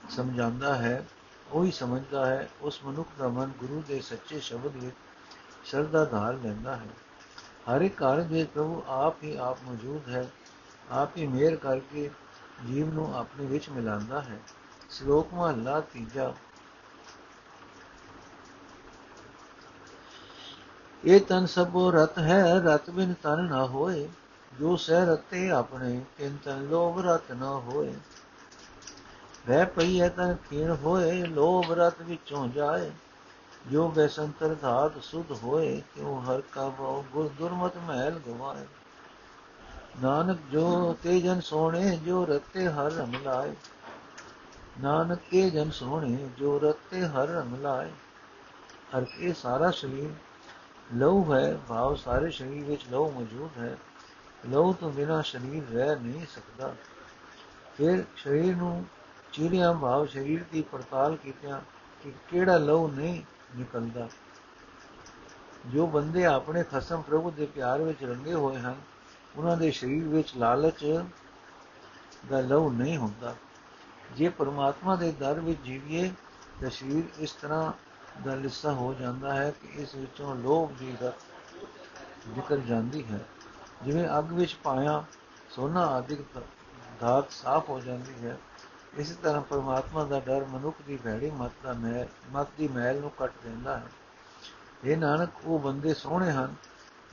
ਸਮਝਾਉਂਦਾ 0.10 0.76
ਹੈ, 0.76 1.08
ਉਹੀ 1.52 1.72
ਸਮਝਦਾ 1.72 2.26
ਹੈ, 2.26 2.50
ਉਸ 2.62 2.80
ਮਨੁੱਖ 2.86 3.10
ਦਾ 3.20 3.28
ਮਨ 3.28 3.52
ਗੁਰੂ 3.60 3.84
ਦੇ 3.88 4.02
ਸੱਚੇ 4.02 4.40
ਸ਼ਬਦ 4.40 4.76
ਵਿੱਚ 4.76 4.96
ਸ਼ਰਧਾ 5.66 6.06
ਧਾਰ 6.06 6.34
ਲੈਂਦਾ 6.34 6.76
ਹੈ। 6.76 6.88
ਹਰ 7.70 7.82
ਇੱਕ 7.82 7.98
ਕਾਰਜ 7.98 8.32
ਵਿੱਚ 8.32 8.50
ਪ੍ਰਭੂ 8.50 8.84
ਆਪ 8.88 9.24
ਹੀ 9.24 9.36
ਆਪ 9.36 9.58
ਮੌਜੂਦ 9.64 10.10
ਹੈ, 10.10 10.30
ਆਪ 10.92 11.18
ਹੀ 11.18 11.28
ਮਿਹਰ 11.28 11.56
ਕਰਕੇ 11.56 12.12
ਜੀਵ 12.68 12.94
ਨੂੰ 12.94 13.18
ਆਪਣੇ 13.18 13.46
ਵਿੱਚ 13.46 13.70
ਮਿਲਾਉਂਦਾ 13.70 14.22
ਹੈ। 14.22 14.40
ਸ਼ਲੋਕ 14.90 15.34
ਮਹਲਾ 15.34 15.82
ਤੀਜਾ। 15.82 16.34
ਇਹ 21.06 21.22
ਤਨ 21.22 21.46
ਸਭੋ 21.46 21.92
ਰਤ 21.92 22.20
ਹੈ, 22.20 22.60
ਰਤ 22.60 22.90
ਬਿਨ 22.90 23.14
ਤਨ 23.14 23.44
ਨਾ 23.44 23.66
ਹੋਏ। 23.66 24.10
ਜੋ 24.60 24.76
ਸਹਿ 24.76 25.06
ਰਤੇ 25.06 25.52
ਆਪਣੇ, 25.52 26.02
ਤਿੰਨ 26.18 26.38
ਲੋਭ 26.48 27.00
ਰਤ 27.00 27.32
ਨਾ 27.32 27.50
ਹੋਏ। 27.50 27.94
ਵਹਿ 29.48 29.66
ਪਈਏ 29.66 30.10
ਤਨ 30.10 30.36
ਕੀਣ 30.50 30.72
ਹੋਏ, 30.72 31.24
ਲੋਭ 31.24 31.72
ਰਤ 31.72 32.02
ਵਿੱਚੋਂ 32.02 32.48
ਜਾਏ। 32.48 32.92
ਜੋ 33.72 33.88
ਬੈਸੰਤਰ 33.88 34.56
ਧਾਤ 34.62 34.92
ਸੁਧ 35.02 35.32
ਹੋਏ 35.32 35.82
ਕਿਉ 35.96 36.20
ਹਰ 36.20 36.42
ਕਾ 36.42 36.68
ਬਹੁ 36.68 37.04
ਗੁਰ 37.14 37.28
ਦੁਰਮਤ 37.28 37.78
ਮਹਿਲ 37.78 38.20
ਗਵਾਏ। 38.28 38.66
ਨਾਨਕ 40.04 40.38
ਜੋ 40.52 40.98
ਤੇ 41.04 41.22
ਜਨ 41.22 41.42
ਸੋਹਣੇ, 41.42 41.98
ਜੋ 41.98 42.26
ਰਤੇ 42.26 42.68
ਹਰ 42.68 42.92
ਰੰਗ 42.92 43.16
ਲਾਏ। 43.16 43.56
ਨਾਨਕ 44.80 45.20
ਕੇ 45.32 45.50
ਜਨ 45.50 45.72
ਸੋਹਣੇ, 45.72 46.30
ਜੋ 46.38 46.60
ਰਤੇ 46.60 47.06
ਹਰ 47.06 47.28
ਰੰਗ 47.28 47.56
ਲਾਏ। 47.56 47.92
ਹਰ 48.98 49.04
ਕੇ 49.04 49.34
ਸਾਰਾ 49.34 49.72
ਸਰੀਰ, 49.72 50.10
ਲਹੂ 50.96 51.34
ਹੈ, 51.34 51.60
ਭਾਵ 51.70 51.96
ਸਾਰੇ 51.96 52.32
ਸਰੀਰ 52.32 52.64
ਵਿੱਚ 52.64 52.82
ਲਹੂ 52.92 53.12
ਮੌਜੂਦ 53.12 53.58
ਹੈ। 53.58 53.78
ਲਹੂ 54.50 54.74
ਤੋਂ 54.74 54.92
ਬਿਨਾ 54.92 55.22
ਸਰੀਰ 55.22 55.64
ਰਹਿ 55.74 55.96
ਨਹੀਂ 55.96 56.26
ਸਕਦਾ। 56.36 56.76
ਫਿਰ 57.78 58.04
ਸਰੀਰ 58.18 58.56
ਨੂੰ 58.56 58.86
ਚੀੜਿਆਂ 59.32 59.74
ਭਾਵ 59.74 60.08
ਸਰੀਰ 60.08 60.44
ਦੀ 60.54 60.62
ਪੜਤਾਲ 60.62 61.16
ਕੀਤਿਆਂ 61.16 61.62
ਕਿ 62.04 62.14
ਕਿਹੜਾ 62.30 62.58
ਲਹੂ 62.58 62.92
ਨਹੀਂ 62.92 63.22
ਨਿਕਲਦਾ। 63.56 64.10
ਜੋ 65.66 65.88
ਬੰਦੇ 65.88 66.26
ਆਪਣੇ 66.26 66.64
ਖਸਮ 66.64 67.02
ਪ੍ਰਭੂ 67.02 67.32
ਦੇ 67.32 67.46
ਪਿਆਰ 67.46 67.82
ਵਿੱਚ 67.82 68.04
ਰੰਗੇ 68.04 68.34
ਹੋਏ 68.34 68.58
ਹਨ, 68.58 68.76
ਉਹਨਾਂ 69.36 69.58
ਦੇ 69.58 69.72
ਸਰੀਰ 69.72 70.04
ਵਿੱਚ 70.04 70.36
ਲਾਲਚ 70.38 71.04
ਦਾ 72.30 72.40
ਲਹੂ 72.40 72.72
ਨਹੀਂ 72.72 72.98
ਹੁੰਦਾ। 72.98 73.36
ਜੇ 74.16 74.30
ਪਰਮਾਤਮਾ 74.30 74.96
ਦੇ 74.96 75.12
ਦਰ 75.12 75.40
ਵਿੱਚ 75.40 75.60
ਜੀਵੀਏ, 75.62 76.12
ਤਾਂ 76.62 76.70
ਸਰੀਰ 76.70 77.04
ਇਸ 77.20 77.32
ਤਰ੍ਹਾਂ 77.32 77.74
ਦਾ 78.24 78.36
ਲਿੱਸਾ 78.36 78.72
ਹੋ 78.72 78.94
ਜਾਂਦਾ 78.94 79.34
ਹੈ 79.34 79.52
ਕਿ 79.52 79.82
ਇਸ 79.82 79.96
ਵਿੱਚੋਂ 79.96 80.36
ਲੋਭ 80.36 80.72
ਦੀ 80.72 80.94
ਰਤ 81.02 81.16
ਨਿਕਲ 82.28 82.62
ਜਾਂਦੀ 82.62 83.06
ਹੈ। 83.06 83.20
ਜਿਵੇਂ 83.84 84.08
ਅੱਗ 84.18 84.32
ਵਿੱਚ 84.32 84.56
ਪਾਇਆ, 84.64 85.04
ਸੋਨਾ 85.50 85.86
ਆਦਿਕ 85.88 86.20
ਧਾਤ 87.00 87.32
ਸਾਫ਼ 87.32 87.70
ਹੋ 87.70 87.80
ਜਾਂਦੀ 87.80 88.26
ਹੈ। 88.26 88.38
ਇਸੇ 88.98 89.16
ਤਰ੍ਹਾਂ 89.24 89.42
ਪਰਮਾਤਮਾ 89.42 90.04
ਦਾ 90.04 90.20
ਡਰ 90.20 90.46
ਮਨੁੱਖ 90.46 90.78
ਦੀ 90.88 90.98
ਭੈੜੀ 90.98 91.32
ਮਤ 91.32 91.52
ਦਾ 91.64 91.74
ਮੈਲ 91.74 92.08
ਮਤ 92.32 92.48
ਦੀ 92.58 92.68
ਮੈਲ 92.68 93.00
ਨੂੰ 93.00 93.10
ਕੱਟ 93.10 93.32
ਦਿੰਦਾ 93.44 93.78
ਹੈ। 93.78 93.88
ਇਹ 94.84 94.98
ਨਾਨਕ, 94.98 95.30
ਉਹ 95.46 95.60
ਬੰਦੇ 95.60 95.94
ਸੋਹਣੇ 95.94 96.32
ਹਨ 96.32 96.56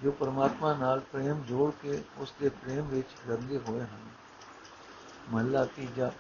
ਜੋ 0.03 0.11
ਪਰਮਾਤਮਾ 0.11 0.73
ਨਾਲ 0.75 1.01
ਪ੍ਰੇਮ 1.01 1.43
ਜੋੜ 1.43 1.71
ਕੇ 1.83 2.03
ਉਸ 2.19 2.33
ਦੇ 2.41 2.49
ਪ੍ਰੇਮ 2.49 2.87
ਵਿੱਚ 2.87 3.09
ਰੰਗੇ 3.29 3.59
ਹੋਏ 3.59 3.81
ਹਨ। 3.81 4.11
ਮਹਲਾ 5.31 5.65
ਤੀਜਾ। 5.65 6.11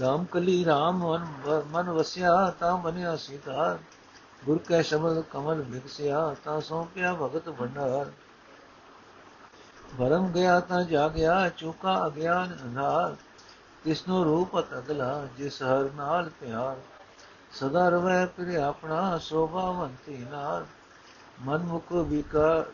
ਰਾਮ 0.00 0.24
ਕਲੀ 0.24 0.64
ਰਾਮ 0.64 1.02
ਮਨ 1.70 1.90
ਵਸਿਆ 1.90 2.50
ਤਾਂ 2.50 2.76
ਬਨਿਆ 2.76 3.16
ਸੀਤਾ 3.16 3.78
ਗੁਰ 4.44 4.58
ਕੈ 4.58 4.82
ਸ਼ਬਦ 4.82 5.20
ਕਮਲ 5.20 5.60
ਵਿਗਸਿਆ 5.62 6.34
ਤਾਂ 6.44 6.60
ਸੋਪਿਆ 6.60 7.12
ਭਗਤ 7.14 7.48
ਭੰਡਾਰ। 7.48 8.10
ਭਰਮ 9.98 10.28
ਗਿਆ 10.28 10.60
ਤਾਂ 10.60 10.82
ਜਾਗਿਆ, 10.84 11.48
ਚੁਕਾ 11.48 12.06
ਅਗਿਆਨ 12.06 12.56
ਅੰਧਾਰ 12.62 13.14
ਤਿਸਨੋ 13.84 14.24
ਰੂਪ 14.24 14.58
ਅਗਲਾ 14.58 15.26
ਜਿਸ 15.38 15.62
ਹਰ 15.62 15.90
ਨਾਲ 15.94 16.30
ਪਿਆਰ। 16.40 16.76
ਸਦਾ 17.52 17.88
ਰਵੈ 17.88 18.24
ਪਿਰ 18.26 18.56
ਆਪਣਾ 18.56 19.18
ਸੋਭਾਵੰਤੀ 19.18 20.16
ਨਾਲ 20.30 20.66
ਮਨਮੁਖ 21.42 21.92
ਵਿਕਾਰ 21.92 22.64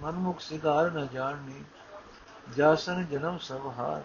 ਮਨਮੁਖ 0.00 0.40
ਸਿਗਾਰ 0.40 0.90
ਨ 0.90 1.06
ਜਾਣਨੀ, 1.12 1.64
ਜਾਸਨ 2.56 3.04
ਜਨਮ 3.06 3.38
ਸਭ 3.38 3.66
ਹਾਰ। 3.78 4.02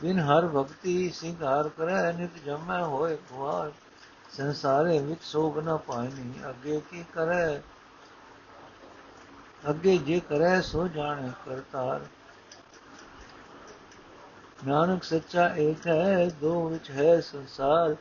ਬਿਨ 0.00 0.20
ਹਰ 0.20 0.46
ਭਗਤੀ 0.46 1.10
ਸਿੰਗਾਰ 1.10 1.68
ਕਰੈ, 1.68 2.12
ਨਿਤ 2.12 2.38
ਜਮੈ 2.46 2.82
ਹੋਏ 2.82 3.16
ਕੁਆਰ 3.16 3.72
ਸੰਸਾਰੇ 4.32 4.98
ਵਿੱਚ 4.98 5.22
ਸੋਗ 5.22 5.58
ਨ 5.58 5.76
ਪਾਇਨੀ, 5.76 6.32
ਅੱਗੇ 6.48 6.80
ਕੀ 6.90 7.04
ਕਰੈ? 7.14 7.60
ਅੱਗੇ 9.70 9.98
ਜੇ 9.98 10.20
ਕਰੈ 10.20 10.60
ਸੋ 10.60 10.88
ਜਾਣੇ 10.88 11.30
ਕਰਤਾਰ। 11.46 12.00
ਨਾਨਕ 14.66 15.04
ਸੱਚਾ 15.04 15.48
ਏਕ 15.56 15.86
ਹੈ 15.86 16.28
ਦੋ 16.40 16.68
ਵਿੱਚ 16.68 16.90
ਹੈ 16.90 17.20
ਸੰਸਾਰ। 17.20 17.96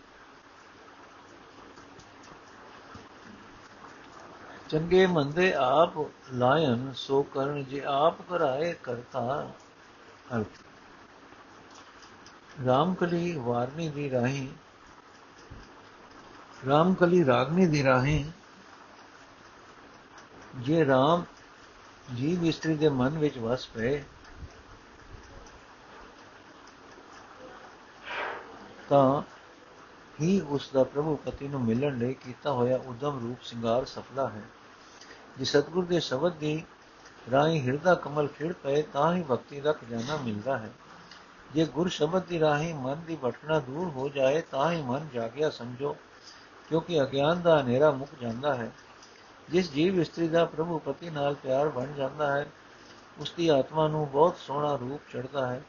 ਚੰਗੇ 4.69 5.05
ਮੰਦੇ 5.07 5.53
ਆਪ 5.53 5.97
ਲਾਇਨ, 6.33 6.93
ਸੋ 6.93 7.21
ਕਰਨ 7.23 7.63
ਜੇ 7.63 7.81
ਆਪ 7.85 8.21
ਕਰਾਏ 8.21 8.73
ਕਰਤਾ 8.73 9.49
ਅਰਥ। 10.35 10.59
ਰਾਮਕਲੀ 12.65 13.35
ਵਾਰਨੀ 13.37 13.89
ਦੀ 13.89 14.09
ਰਾਹੀ, 14.11 14.49
ਰਾਮਕਲੀ 16.67 17.25
ਰਾਗਨੀ 17.25 17.65
ਦੀ 17.65 17.83
ਰਾਹੀ, 17.83 18.31
ਜੇ 20.55 20.85
ਰਾਮ 20.85 21.23
ਜੀਵ 22.15 22.45
ਇਸਤਰੀ 22.45 22.75
ਦੇ 22.75 22.89
ਮਨ 22.89 23.17
ਵਿੱਚ 23.17 23.37
ਵਸ 23.37 23.67
ਪਏ। 23.67 24.03
ਤਾਂ 28.89 29.21
ਹੀ 30.21 30.41
ਉਸ 30.41 30.69
ਦਾ 30.73 30.83
ਪ੍ਰਭੂ 30.83 31.15
ਪਤੀ 31.15 31.47
ਨੂੰ 31.47 31.61
ਮਿਲਣ 31.61 31.97
ਲਈ 31.97 32.13
ਕੀਤਾ 32.13 32.51
ਹੋਇਆ 32.51 32.77
ਉਦਮ 32.77 33.19
ਰੂਪ 33.19 33.41
ਸ਼ਿੰਗਾਰ 33.41 33.85
ਸਫਲਾ 33.85 34.29
ਹੈ। 34.29 34.41
ਜੇ 35.37 35.45
ਸਤਗੁਰ 35.45 35.85
ਦੇ 35.85 35.99
ਸ਼ਬਦ 35.99 36.33
ਦੀ 36.33 36.63
ਰਾਹੀਂ 37.31 37.61
ਹਿਰਦਾ 37.61 37.95
ਕਮਲ 37.95 38.27
ਖਿੜ 38.27 38.53
ਪਏ, 38.53 38.81
ਤਾਂ 38.81 39.15
ਹੀ 39.15 39.23
ਭਗਤੀ 39.31 39.59
ਦਾ 39.59 39.73
ਖਜ਼ਾਨਾ 39.73 40.17
ਮਿਲਦਾ 40.17 40.57
ਹੈ। 40.57 40.71
ਜੇ 41.53 41.65
ਗੁਰ 41.65 41.89
ਸ਼ਬਦ 41.89 42.23
ਦੀ 42.23 42.39
ਰਾਹੀਂ 42.39 42.75
ਮਨ 42.75 43.01
ਦੀ 43.07 43.17
ਭਟਕਣਾ 43.25 43.59
ਦੂਰ 43.59 43.89
ਹੋ 43.89 44.09
ਜਾਏ, 44.09 44.41
ਤਾਂ 44.41 44.71
ਹੀ 44.71 44.81
ਮਨ 44.81 45.07
ਜਾਗਿਆ 45.13 45.49
ਸਮਝੋ, 45.49 45.97
ਕਿਉਂਕਿ 46.69 47.01
ਅਗਿਆਨ 47.01 47.41
ਦਾ 47.41 47.61
ਹਨੇਰਾ 47.61 47.91
ਮੁੱਕ 47.91 48.11
ਜਾਂਦਾ 48.21 48.55
ਹੈ। 48.55 48.71
ਜਿਸ 49.51 49.71
ਜੀਵ 49.71 49.99
ਇਸਤਰੀ 50.01 50.27
ਦਾ 50.27 50.45
ਪ੍ਰਭੂ 50.45 50.79
ਪਤੀ 50.79 51.09
ਨਾਲ 51.09 51.35
ਪਿਆਰ 51.35 51.69
ਬਣ 51.69 51.93
ਜਾਂਦਾ 51.93 52.31
ਹੈ 52.31 52.51
ਉਸ 53.17 53.33
ਦੀ 53.37 53.47
ਆਤਮਾ 53.47 53.87
ਨੂੰ 53.87 54.11
ਬਹੁਤ 54.11 54.37
ਸੋਹਣਾ 54.37 54.75
ਰੂਪ 54.75 55.01
ਚੜਦਾ 55.11 55.47
ਹੈ। 55.47 55.61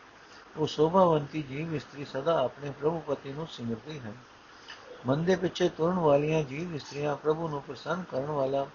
ਉਹ 0.57 0.67
ਸੋਭਾਵੰਤੀ 0.67 1.43
ਜੀਵ 1.43 1.75
ਇਸਤਰੀ 1.75 2.05
ਸਦਾ 2.05 2.45
ਆਪਣੇ 2.45 2.71
ਪ੍ਰਭੂ 2.71 3.01
ਪਤੀ 3.01 3.33
ਨੂੰ 3.33 3.47
ਸਿਮਰਦੀ 3.47 4.01
ਹੈ। 4.01 4.13
ਮਨ 5.07 5.25
ਦੇ 5.25 5.37
ਪਿੱਛੇ 5.37 5.69
ਤੁਰਨ 5.69 5.99
ਵਾਲੀਆਂ 5.99 6.43
ਜੀਵ 6.43 6.75
ਇਸਤਰੀਆਂ 6.75 7.17
ਪ੍ਰਭੂ 7.17 7.49
ਨੂੰ 7.49 7.63
ਪ੍ਰਸੰਨ 7.63 8.05
ਕਰਨ 8.11 8.27
ਵਾਲਾ 8.27 8.67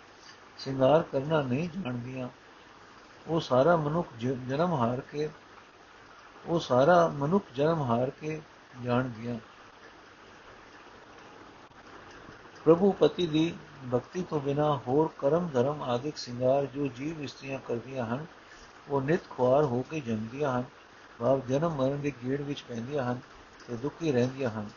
ਸ਼ਿੰਗਾਰ 0.60 1.02
ਕਰਨਾ 1.02 1.42
ਨਹੀਂ 1.42 1.70
ਜਾਣਦੀਆਂ। 1.70 2.30
ਉਹ 3.28 3.40
ਸਾਰਾ 3.40 3.76
ਮਨੁੱਖ 3.76 4.08
ਜਨਮ 4.20 4.74
ਹਾਰ 4.74 5.02
ਕੇ, 5.02 5.30
ਉਹ 6.46 6.60
ਸਾਰਾ 6.60 7.08
ਮਨੁੱਖ 7.08 7.46
ਜਨਮ 7.56 7.82
ਹਾਰ 7.82 8.10
ਕੇ 8.10 8.42
ਜਾਣਦੀਆਂ। 8.84 9.40
ਪ੍ਰਭੂ 12.66 12.92
ਪਤੀ 12.92 13.28
ਦੀ 13.28 13.54
ਭਗਤੀ 13.94 14.24
ਤੋਂ 14.24 14.40
ਬਿਨਾ 14.40 14.82
ਹੋਰ 14.88 15.10
ਕਰਮ 15.18 15.48
ਧਰਮ 15.48 15.84
ਆਦਿਕ 15.84 16.18
ਸ਼ਿੰਗਾਰ 16.18 16.66
ਜੋ 16.66 16.88
ਜੀਵ 16.88 17.22
ਇਸਤਰੀਆਂ 17.22 17.60
ਕਰਦੀਆਂ 17.68 18.06
ਹਨ, 18.06 18.26
ਉਹ 18.90 19.02
ਨਿਤ 19.02 19.20
ਖੁਆਰ 19.30 19.64
ਹੋ 19.64 19.86
ਕੇ 19.90 20.00
ਜੰਮਦੀਆਂ 20.00 20.60
ਹਨ, 20.60 20.64
ਭਾਵ 21.20 21.42
ਜਨਮ 21.48 21.76
ਮਰਨ 21.76 22.02
ਦੇ 22.02 22.12
ਗੇੜ 22.24 22.42
ਵਿੱਚ 22.42 22.64
ਪੈਂਦੀਆਂ 22.68 23.04
ਹਨ 23.04 23.20
ਤੇ 23.68 23.76
ਦੁਖੀ 23.76 24.12
ਰਹਿੰਦੀਆਂ 24.12 24.50
ਹਨ। 24.50 24.70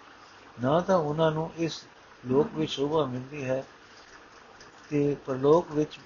ਨਾ 0.62 0.80
ਤਾਂ 0.80 0.96
ਉਹਨਾਂ 0.96 1.32
ਨੂੰ 1.32 1.50
ਇਸ 1.56 1.86
ਲੋਕ 2.26 2.48
ਵਿੱਚ 2.54 2.70
ਸ਼ੋਭਾ 2.70 3.04
ਮਿਲਦੀ 3.04 3.44
ਹੈ 3.44 3.64
ਤੇ 4.90 5.16
ਪਰਲੋਕ 5.26 5.66
ਵਿੱਚ 5.72 5.98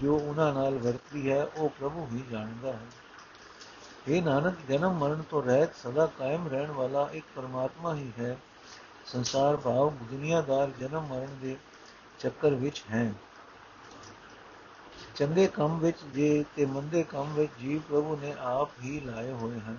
ਜੋ 0.00 0.16
ਉਹਨਾਂ 0.18 0.54
ਨਾਲ 0.54 0.78
ਵਰਤਦੀ 0.78 1.30
ਹੈ, 1.30 1.44
ਉਹ 1.44 1.68
ਪ੍ਰਭੂ 1.68 2.06
ਹੀ 2.12 2.24
ਜਾਣਦਾ 2.30 2.72
ਹੈ। 2.72 2.86
ਇਹ 4.08 4.22
ਨਾਨਕ, 4.22 4.54
ਜਨਮ 4.68 4.92
ਮਰਨ 4.92 5.22
ਤੋਂ 5.30 5.42
ਰਹਿਤ 5.42 5.74
ਸਦਾ 5.74 6.06
ਕਾਇਮ 6.06 6.48
ਰਹਿਣ 6.48 6.70
ਵਾਲਾ 6.70 7.08
ਇੱਕ 7.12 7.26
ਪਰਮਾਤਮਾ 7.36 7.94
ਹੀ 7.94 8.12
ਹੈ। 8.18 8.36
ਸੰਸਾਰ 9.06 9.56
ਭਾਵ 9.56 9.90
ਦੁਨੀਆਦਾਰ 9.90 10.70
ਜਨਮ 10.80 11.06
ਮਰਨ 11.06 11.38
ਦੇ 11.42 11.56
ਚੱਕਰ 12.20 12.50
ਵਿੱਚ 12.50 12.84
ਹੈ। 12.90 13.14
ਚੰਗੇ 15.16 15.46
ਕੰਮ 15.46 15.78
ਵਿੱਚ 15.78 15.96
ਜੇ 16.04 16.44
ਤੇ 16.56 16.66
ਮੰਦੇ 16.66 17.02
ਕੰਮ 17.02 17.34
ਵਿੱਚ 17.34 17.52
ਜੀਵ 17.60 17.80
ਪ੍ਰਭੂ 17.80 18.16
ਨੇ 18.16 18.34
ਆਪ 18.38 18.68
ਹੀ 18.82 19.00
ਲਾਏ 19.00 19.32
ਹੋਏ 19.32 19.60
ਹਨ। 19.60 19.76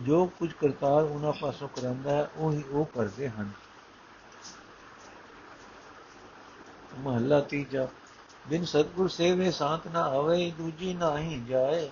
ਜੋ 0.00 0.26
ਕੁਝ 0.26 0.52
ਕਰਤਾਰ 0.52 1.02
ਉਹਨਾਂ 1.02 1.32
ਪਾਸੋਂ 1.32 1.68
ਕਰਾਂਦਾ 1.68 2.10
ਹੈ, 2.10 2.30
ਉਹ 2.36 2.52
ਹੀ 2.52 2.64
ਉਹ 2.70 2.84
ਕਰਦੇ 2.84 3.28
ਹਨ। 3.28 3.50
ਮਹੱਲਾ 6.98 7.40
ਤੀਜਾ, 7.40 7.88
ਬਿਨ 8.48 8.64
ਸਤਗੁਰ 8.64 9.08
ਸੇਵੇ 9.08 9.50
ਸਾਥ 9.50 9.86
ਨਾ 9.86 10.02
ਆਵੇ, 10.02 10.50
ਦੂਜੀ 10.50 10.94
ਨਾਹੀ 10.94 11.44
ਜਾਏ, 11.44 11.90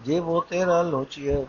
ਜੇ 0.00 0.18
ਉਹ 0.18 0.42
ਤੇਰਾ 0.42 0.82
ਲੋਚੀਏ। 0.82 1.46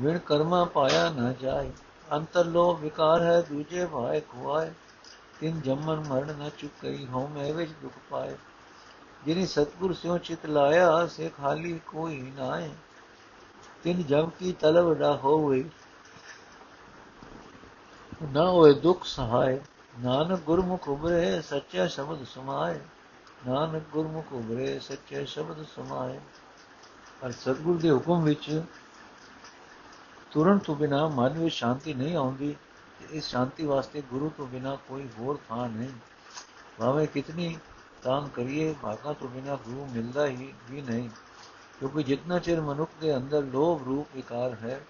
ਵਿਣ 0.00 0.18
ਕਰਮਾ 0.18 0.64
ਪਾਇਆ 0.64 1.10
ਨਾ 1.10 1.32
ਜਾਏ। 1.32 1.70
ਅੰਤਰ 2.12 2.44
ਲੋ 2.44 2.74
ਵਿਕਾਰ 2.74 3.22
ਹੈ, 3.22 3.40
ਦੂਜੇ 3.40 3.86
ਭਾਏ 3.86 4.20
ਖੁਆਏ। 4.20 4.72
ਤਿੰਨ 5.40 5.60
ਜੰਮਨ 5.60 6.04
ਮਰਨ 6.08 6.36
ਨ 6.36 6.50
ਚੁਕਈ 6.58 7.06
ਹਉ 7.06 7.28
ਮੈਂ 7.28 7.52
ਵਿੱਚ 7.54 7.72
ਦੁਖ 7.82 7.92
ਪਾਏ। 8.10 8.36
ਜਿਨੀ 9.24 9.46
ਸਤਗੁਰ 9.46 9.92
ਸਿਉ 9.92 10.18
ਚਿਤ 10.18 10.46
ਲਾਇਆ, 10.46 11.06
ਸੇ 11.06 11.28
ਖਾਲੀ 11.28 11.80
ਕੋਈ 11.86 12.32
ਨਾਏ। 12.36 12.70
ਤਿੰਨ 13.82 14.02
ਜਮ 14.02 14.30
ਕੀ 14.38 14.52
ਤਲਬ 14.52 14.94
ਡਾ 14.94 15.16
ਹੋਵੇ, 15.16 15.64
ਨਾ 18.32 18.50
ਹੋਏ 18.50 18.74
ਦੁਖ 18.74 19.04
ਸਹਾਏ। 19.04 19.60
ਨਾਨਕ 20.00 20.40
ਗੁਰਮੁਖ 20.40 20.88
ਉਬਰੇ 20.88 21.40
ਸੱਚਾ 21.40 21.86
ਸ਼ਬਦ 21.86 22.24
ਸਮਾਏ। 22.24 22.80
ਨਾਨਕ 23.46 23.82
ਗੁਰਮੁਖ 23.92 24.32
ਉਬਰੇ 24.32 24.78
ਸੱਚੇ 24.78 25.24
ਸ਼ਬਦ 25.24 25.64
ਸਮਾਏ। 25.76 26.20
ਪਰ 27.20 27.30
ਸਤਗੁਰ 27.30 27.78
ਦੇ 27.78 27.90
ਹੁਕਮ 27.90 28.22
ਵਿੱਚ 28.22 28.62
ਤੁਰਨ 30.32 30.58
ਤੋਂ 30.58 30.76
ਬਿਨਾ 30.76 31.08
ਮਨ 31.08 31.32
ਵਿੱਚ 31.32 31.54
ਸ਼ਾਂਤੀ 31.54 31.94
ਨਹੀਂ 31.94 32.16
ਆਉਂਦੀ 32.16 32.56
ਇਸ 33.10 33.24
ਸ਼ਾਂਤੀ 33.24 33.66
ਵਾਸਤੇ 33.66 34.02
ਗੁਰੂ 34.02 34.30
ਤੋਂ 34.36 34.46
ਬਿਨਾ 34.46 34.78
ਕੋਈ 34.88 35.08
ਹੋਰ 35.18 35.38
ਥਾਂ 35.48 35.68
ਨਹੀਂ। 35.68 35.88
ਭਾਵੇਂ 36.78 37.06
ਕਿਤਨੀ 37.06 37.58
ਤਾਨ 38.02 38.28
ਕਰੀਏ, 38.28 38.74
ਭਾਗਾ 38.82 39.12
ਤੋਂ 39.12 39.28
ਬਿਨਾ 39.28 39.56
ਗੁਰੂ 39.56 39.86
ਮਿਲਦਾ 39.86 40.26
ਹੀ 40.26 40.54
ਵੀ 40.70 40.82
ਨਹੀਂ। 40.82 41.10
ਕਿਉਂਕਿ 41.78 42.02
ਜਿੰਨਾ 42.02 42.38
ਚਿਰ 42.38 42.60
ਮਨੁੱਖ 42.60 42.90
ਦੇ 43.00 43.16
ਅੰਦਰ 43.16 43.42
ਲੋਭ 43.42 43.84
ਰੂਪ 43.84 44.08
ਵਿਕਾਰ 44.16 44.52
ਹੈ, 44.52 44.80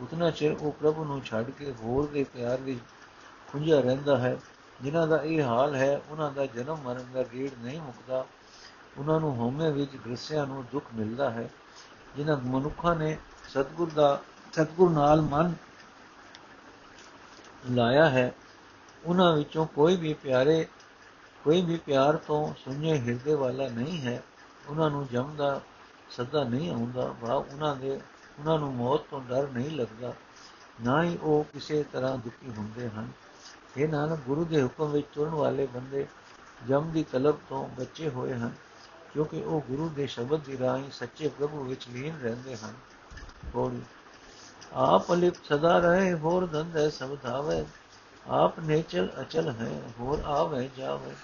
ਉਤਨਾ 0.00 0.30
ਚਿਰ 0.30 0.56
ਉਹ 0.60 0.72
ਪ੍ਰਭੂ 0.72 1.04
ਨੂੰ 1.04 1.22
ਛੱਡ 1.24 1.50
ਕੇ 1.50 1.74
ਹੋਰ 1.82 2.06
ਦੇ 2.06 2.24
ਪਿਆਰ 2.24 2.60
ਵਿੱਚ 2.60 2.80
ਖੁੰਝਿਆ 3.52 3.80
ਰਹਿੰਦਾ 3.80 4.18
ਹੈ। 4.18 4.38
ਜਿਨ੍ਹਾਂ 4.82 5.06
ਦਾ 5.06 5.16
ਇਹ 5.16 5.42
ਹਾਲ 5.42 5.74
ਹੈ 5.74 6.02
ਉਹਨਾਂ 6.08 6.30
ਦਾ 6.30 6.46
ਜਨਮ 6.46 6.76
ਮਰਨ 6.84 7.04
ਦਾ 7.14 7.22
ਗੇੜ 7.22 7.50
ਨਹੀਂ 7.58 7.80
ਮੁੱਕਦਾ। 7.80 8.26
ਉਹਨਾਂ 8.98 9.20
ਨੂੰ 9.20 9.36
ਹਉਮੈ 9.36 9.70
ਵਿੱਚ 9.70 9.96
ਗ੍ਰਸਿਆਂ 9.96 10.46
ਨੂੰ 10.46 10.64
ਦੁੱਖ 10.72 10.84
ਮਿਲਦਾ 10.94 11.30
ਹੈ। 11.30 11.50
ਜਿਨ੍ਹਾਂ 12.16 12.36
ਮਨੁੱਖਾਂ 12.36 12.96
ਨੇ 12.96 13.18
ਸਤਗੁਰ 13.48 13.90
ਦਾ 13.90 14.20
ਸਤਗੁਰ 14.56 14.90
ਨਾਲ 14.90 15.20
ਮਨ 15.20 15.54
ਲਾਇਆ 17.70 18.10
ਹੈ, 18.10 18.34
ਉਹਨਾਂ 19.04 19.36
ਵਿੱਚੋਂ 19.36 19.66
ਕੋਈ 19.66 19.96
ਵੀ 19.96 20.14
ਪਿਆਰੇ, 20.14 20.66
ਕੋਈ 21.44 21.62
ਵੀ 21.62 21.76
ਪਿਆਰ 21.76 22.16
ਤੋਂ 22.16 22.54
ਸੁਣਨੇ 22.54 23.00
ਹਿਰਦੇ 23.00 23.34
ਵਾਲਾ 23.34 23.68
ਨਹੀਂ 23.68 24.00
ਹੈ। 24.00 24.22
ਉਹਨਾਂ 24.68 24.90
ਨੂੰ 24.90 25.06
ਜਮ 25.06 25.34
ਦਾ 25.36 25.60
ਸਦਾ 26.10 26.44
ਨਹੀਂ 26.44 26.70
ਆਉਂਦਾ 26.70 27.14
ਭਾਵ 27.22 27.44
ਉਹਨਾਂ 27.52 27.76
ਦੇ, 27.76 28.00
ਉਹਨਾਂ 28.38 28.58
ਨੂੰ 28.58 28.74
ਮੌਤ 28.74 29.00
ਤੋਂ 29.10 29.20
ਡਰ 29.20 29.48
ਨਹੀਂ 29.48 29.70
ਲੱਗਦਾ। 29.70 30.12
ਨਾ 30.84 31.02
ਹੀ 31.04 31.18
ਉਹ 31.22 31.44
ਕਿਸੇ 31.52 31.84
ਤਰ੍ਹਾਂ 31.92 32.18
ਦੁਖੀ 32.18 32.52
ਹੁੰਦੇ 32.58 32.88
ਹਨ। 32.88 33.08
ਇਹ 33.76 33.88
ਨਾਨਕ, 33.88 34.20
ਗੁਰੂ 34.20 34.44
ਦੇ 34.44 34.62
ਹੁਕਮ 34.62 34.90
ਵਿੱਚ 34.90 35.06
ਤੁਰਨ 35.14 35.30
ਵਾਲੇ 35.30 35.66
ਬੰਦੇ 35.66 36.06
ਜਮ 36.68 36.90
ਦੀ 36.90 37.04
ਤਲਬ 37.12 37.38
ਤੋਂ 37.48 37.68
ਬਚੇ 37.68 38.08
ਹੋਏ 38.08 38.34
ਹਨ, 38.34 38.52
ਕਿਉਂਕਿ 39.12 39.42
ਉਹ 39.42 39.60
ਗੁਰੂ 39.60 39.88
ਦੇ 39.88 40.06
ਸ਼ਬਦ 40.06 40.40
ਦੀ 40.40 40.58
ਰਾਹੀਂ 40.58 40.90
ਸੱਚੇ 40.90 41.28
ਪ੍ਰਭੂ 41.28 41.64
ਵਿੱਚ 41.64 41.88
ਲੀਨ 41.88 42.18
ਰਹਿੰਦੇ 42.22 42.56
ਹਨ। 42.56 42.74
ਬੋਲੀ 43.44 43.82
ਆਪ 44.72 45.12
ਅਲਿਪ 45.12 45.34
ਸਦਾ 45.44 45.78
ਰਹੇ 45.78 46.12
ਹੋਰ 46.14 46.46
ਧੰਦੇ 46.46 46.88
ਸਭ 46.90 47.16
ਧਾਵੇ 47.22 47.64
ਆਪ 48.30 48.58
ਨੇਚਲ 48.60 49.08
ਅਚਲ 49.20 49.48
ਹੈ 49.50 49.70
ਹੋਰ 50.00 50.22
ਆਵੇ 50.26 50.68
ਜਾਵੇ 50.76 51.14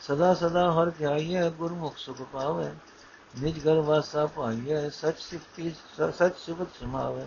ਸਦਾ 0.00 0.32
ਸਦਾ 0.34 0.70
ਹਰ 0.72 0.90
ਧਿਆਈਏ 0.90 1.50
ਗੁਰਮੁਖ 1.50 1.96
ਸੁਖ 1.96 2.22
ਪਾਵੇ 2.22 2.70
ਨਿਜ 3.40 3.58
ਗਰ 3.58 3.80
ਵਾਸਾ 3.80 4.26
ਭਾਈਐ 4.26 4.88
ਸਚ 4.90 5.18
ਸਿਫਤੀ 5.20 5.72
ਸਚ 6.12 6.36
ਸਿਫਤ 6.38 6.68
ਸਮਾਵੇ 6.80 7.26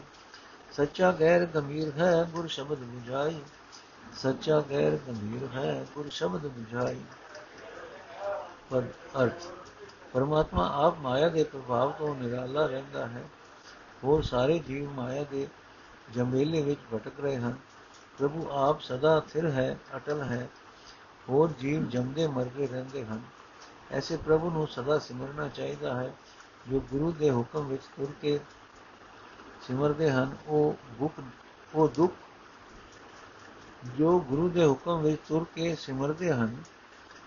ਸੱਚਾ 0.71 1.11
ਗੈਰ 1.11 1.45
ਗੰਭੀਰ 1.45 1.91
ਹੈ 1.97 2.11
ਗੁਰ 2.23 2.47
ਸ਼ਬਦ 2.47 2.79
부ਝਾਈ 2.79 3.39
ਸੱਚਾ 4.15 4.59
ਗੈਰ 4.61 4.97
ਗੰਭੀਰ 5.07 5.47
ਹੈ 5.53 5.85
ਗੁਰ 5.95 6.09
ਸ਼ਬਦ 6.09 6.45
부ਝਾਈ 6.45 7.01
ਪਰ 8.69 8.83
ਅਰਥ 9.21 9.47
ਪਰਮਾਤਮਾ 10.13 10.67
ਆਪ 10.85 10.99
ਮਾਇਆ 10.99 11.27
ਦੇ 11.29 11.43
ਪ੍ਰਭਾਵ 11.43 11.91
ਤੋਂ 11.91 12.15
ਨਿਰਾਲਾ 12.15 12.65
ਰਹਿੰਦਾ 12.65 13.07
ਹੈ 13.07 13.23
ਹੋਰ 14.03 14.23
ਸਾਰੇ 14.23 14.59
ਜੀਵ 14.59 14.91
ਮਾਇਆ 14.91 15.23
ਦੇ 15.23 15.47
ਜੰਬੇਲੇ 16.13 16.61
ਵਿੱਚ 16.61 16.79
ਭਟਕ 16.93 17.19
ਰਹੇ 17.19 17.37
ਹਨ। 17.37 17.55
ਪ੍ਰਭੂ 18.17 18.47
ਆਪ 18.51 18.81
ਸਦਾ 18.81 19.19
ਥਿਰ 19.19 19.49
ਹੈ, 19.51 19.79
ਅਟਲ 19.95 20.21
ਹੈ, 20.21 20.49
ਹੋਰ 21.29 21.51
ਜੀਵ 21.59 21.89
ਜੰਮਦੇ 21.89 22.27
ਮਰਦੇ 22.27 22.67
ਰਹਿੰਦੇ 22.67 23.05
ਹਨ। 23.05 23.21
ਐਸੇ 23.91 24.17
ਪ੍ਰਭੂ 24.17 24.49
ਨੂੰ 24.49 24.67
ਸਦਾ 24.67 24.99
ਸਿਮਰਨਾ 24.99 25.47
ਚਾਹੀਦਾ 25.47 25.95
ਹੈ। 25.95 26.13
ਜੋ 26.69 26.79
ਗੁਰੂ 26.79 27.11
ਦੇ 27.11 27.31
ਹੁਕਮ 27.31 27.67
ਵਿੱਚ 27.67 27.83
ਤੁਰ 27.83 28.13
ਕੇ 28.21 28.39
ਸਿਮਰਦੇ 29.61 30.11
ਹਨ, 30.11 30.37
ਉਹ 30.47 30.75
ਦੁੱਖ 30.99 31.13
ਉਹ 31.75 31.87
ਦੁੱਖ 31.87 32.13
ਜੋ 33.97 34.19
ਗੁਰੂ 34.19 34.49
ਦੇ 34.49 34.65
ਹੁਕਮ 34.65 35.01
ਵਿੱਚ 35.01 35.21
ਤੁਰ 35.27 35.45
ਕੇ 35.55 35.75
ਸਿਮਰਦੇ 35.75 36.33
ਹਨ, 36.33 36.63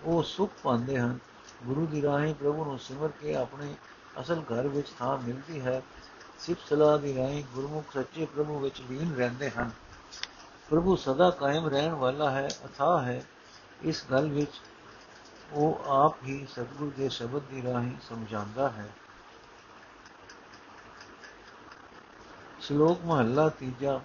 ਉਹ 0.04 0.22
ਸੁਖ 0.22 0.50
ਪਾਉਂਦੇ 0.62 0.98
ਹਨ। 0.98 1.18
ਗੁਰੂ 1.64 1.86
ਦੀ 1.86 2.02
ਰਾਹੀਂ 2.02 2.34
ਪ੍ਰਭੂ 2.34 2.64
ਨੂੰ 2.64 2.78
ਸਿਮਰ 2.78 3.08
ਕੇ 3.08 3.34
ਆਪਣੇ 3.34 3.74
ਅਸਲ 4.20 4.40
ਘਰ 4.40 4.68
ਵਿੱਚ 4.68 4.88
ਥਾਂ 4.98 5.18
ਮਿਲਦੀ 5.18 5.60
ਹੈ। 5.60 5.82
ਸਿਫਤ 6.40 6.68
ਸਲਾਹ 6.68 6.98
ਦੀ 6.98 7.16
ਰਾਹੀਂ 7.16 7.44
ਗੁਰਮੁਖ 7.54 7.84
ਸੱਚੇ 7.94 8.26
ਪ੍ਰਭੂ 8.26 8.58
ਵਿੱਚ 8.58 8.80
ਲੀਨ 8.80 9.14
ਰਹਿੰਦੇ 9.14 9.50
ਹਨ। 9.50 9.70
ਪ੍ਰਭੂ 10.70 10.96
ਸਦਾ 10.96 11.30
ਕਾਇਮ 11.30 11.68
ਰਹਿਣ 11.68 11.92
ਵਾਲਾ 11.92 12.30
ਹੈ 12.30 12.48
ਅਥਾ 12.66 13.02
ਹੈ। 13.02 13.24
ਇਸ 13.82 14.04
ਗੱਲ 14.10 14.28
ਵਿੱਚ 14.28 14.50
ਉਹ 15.52 15.80
ਆਪ 15.86 16.16
ਹੀ 16.24 16.46
ਸਤਿਗੁਰ 16.52 16.92
ਦੇ 16.96 17.08
ਸ਼ਬਦ 17.08 17.42
ਦੀ 17.42 17.62
ਰਾਹੀਂ 17.62 17.96
ਸਮਝਾਉਂਦਾ 18.08 18.68
ਹੈ। 18.70 18.88
ਸ਼ਲੋਕ 22.60 23.00
ਮਹੱਲਾ 23.04 23.48
ਤੀਜਾ, 23.48 24.00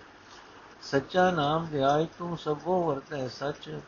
ਸੱਚਾ 0.82 1.32
ਨਾਮ 1.32 1.68
ਧਿਆਇ 1.68 2.06
ਤੂੰ 2.18 2.38
ਸਭੋ 2.38 2.84
ਵਰਤੈ 2.84 3.28
ਸੱਚ। 3.28 3.80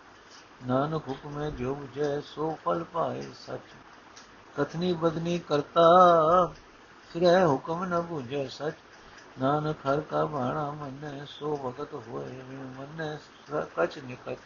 ਨਾਨਕ 0.68 1.08
ਹੁਕਮੈ 1.08 1.50
ਜੋ 1.50 1.76
ਬੁਝੈ 1.76 2.22
ਸੋ 2.22 2.58
ਫਲ 2.66 2.84
ਪਾਏ 2.84 3.22
ਸੱਚ। 3.22 3.76
ਕਥਨੀ 4.56 4.94
ਬਦਨੀ 4.94 5.40
ਕਰਤਾ 5.40 5.88
ਫਿਰੈ 7.20 7.46
ਹੁਕਮ 7.46 7.84
ਨ 7.86 8.00
ਬੁਝੈ 8.02 8.48
ਸੱਚ। 8.48 8.74
ਨਾਨਕ 9.40 9.78
ਹਰ 9.88 10.00
ਕਾ 10.02 10.24
ਬਾਣਾ 10.26 10.70
ਮੰਨੈ, 10.72 11.26
ਸੋ 11.28 11.56
ਭਗਤ 11.58 11.94
ਹੋਏ 12.08 12.42
ਮੰਨੈ 12.78 13.16
ਕਚ 13.76 13.98
ਨਿਕਚ 14.00 14.38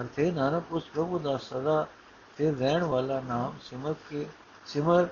ਅਰਥੇ 0.00 0.30
ਨਾਨਕ 0.30 0.72
ਉਸ 0.72 0.84
ਪ੍ਰਭੂ 0.84 1.18
ਦਾ 1.18 1.36
ਸਦਾ 1.36 1.86
ਤੇ 2.36 2.50
ਰਹਿਣ 2.50 2.84
ਵਾਲਾ 2.84 3.20
ਨਾਮ 3.20 3.54
ਸਿਮਰ 3.62 3.94
ਕੇ, 4.10 4.26
ਸਿਮਰ 4.66 5.06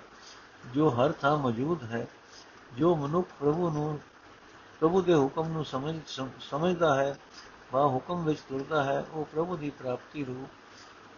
ਜੋ 0.74 0.88
ਹਰ 0.90 1.12
ਥਾਂ 1.12 1.36
ਮੌਜੂਦ 1.36 1.82
ਹੈ, 1.84 2.06
ਜੋ 2.76 2.94
ਮਨੁੱਖ 2.96 3.28
ਪ੍ਰਭੂ 3.40 3.70
ਨੂੰ, 3.70 3.98
ਪ੍ਰਭੂ 4.80 5.02
ਦੇ 5.02 5.14
ਹੁਕਮ 5.14 5.48
ਨੂੰ 5.48 5.64
ਸਮਝ 5.64 5.94
ਸਮਝਦਾ 6.40 6.94
ਹੈ 6.94 7.18
ਵਾ 7.72 7.86
ਹੁਕਮ 7.86 8.24
ਵਿੱਚ 8.24 8.40
ਤੁਰਦਾ 8.40 8.82
ਹੈ, 8.84 9.04
ਉਹ 9.12 9.24
ਪ੍ਰਭੂ 9.24 9.56
ਦੀ 9.56 9.70
ਪ੍ਰਾਪਤੀ 9.70 10.24
ਰੂਪ 10.24 10.48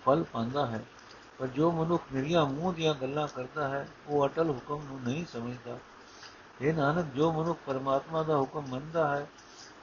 ਫਲ 0.04 0.24
ਪਾਉਂਦਾ 0.32 0.66
ਹੈ। 0.66 0.84
ਪਰ 1.38 1.46
ਜੋ 1.46 1.70
ਮਨੁੱਖ 1.70 2.02
ਨਿਰੀਆਂ 2.12 2.46
ਮੂੰਹ 2.46 2.74
ਦੀਆਂ 2.74 2.94
ਗੱਲਾਂ 2.94 3.28
ਕਰਦਾ 3.28 3.68
ਹੈ, 3.68 3.88
ਉਹ 4.08 4.26
ਅਟਲ 4.26 4.50
ਹੁਕਮ 4.50 4.86
ਨੂੰ 4.86 5.00
ਨਹੀਂ 5.02 5.26
ਸਮਝਦਾ। 5.26 5.78
ਇਹ 6.60 6.74
ਨਾਨਕ, 6.74 7.06
ਜੋ 7.06 7.32
ਮਨੁੱਖ 7.32 7.58
ਪਰਮਾਤਮਾ 7.66 8.22
ਦਾ 8.22 8.36
ਹੁਕਮ 8.36 8.66
ਮੰਨਦਾ 8.68 9.16
ਹੈ, 9.16 9.26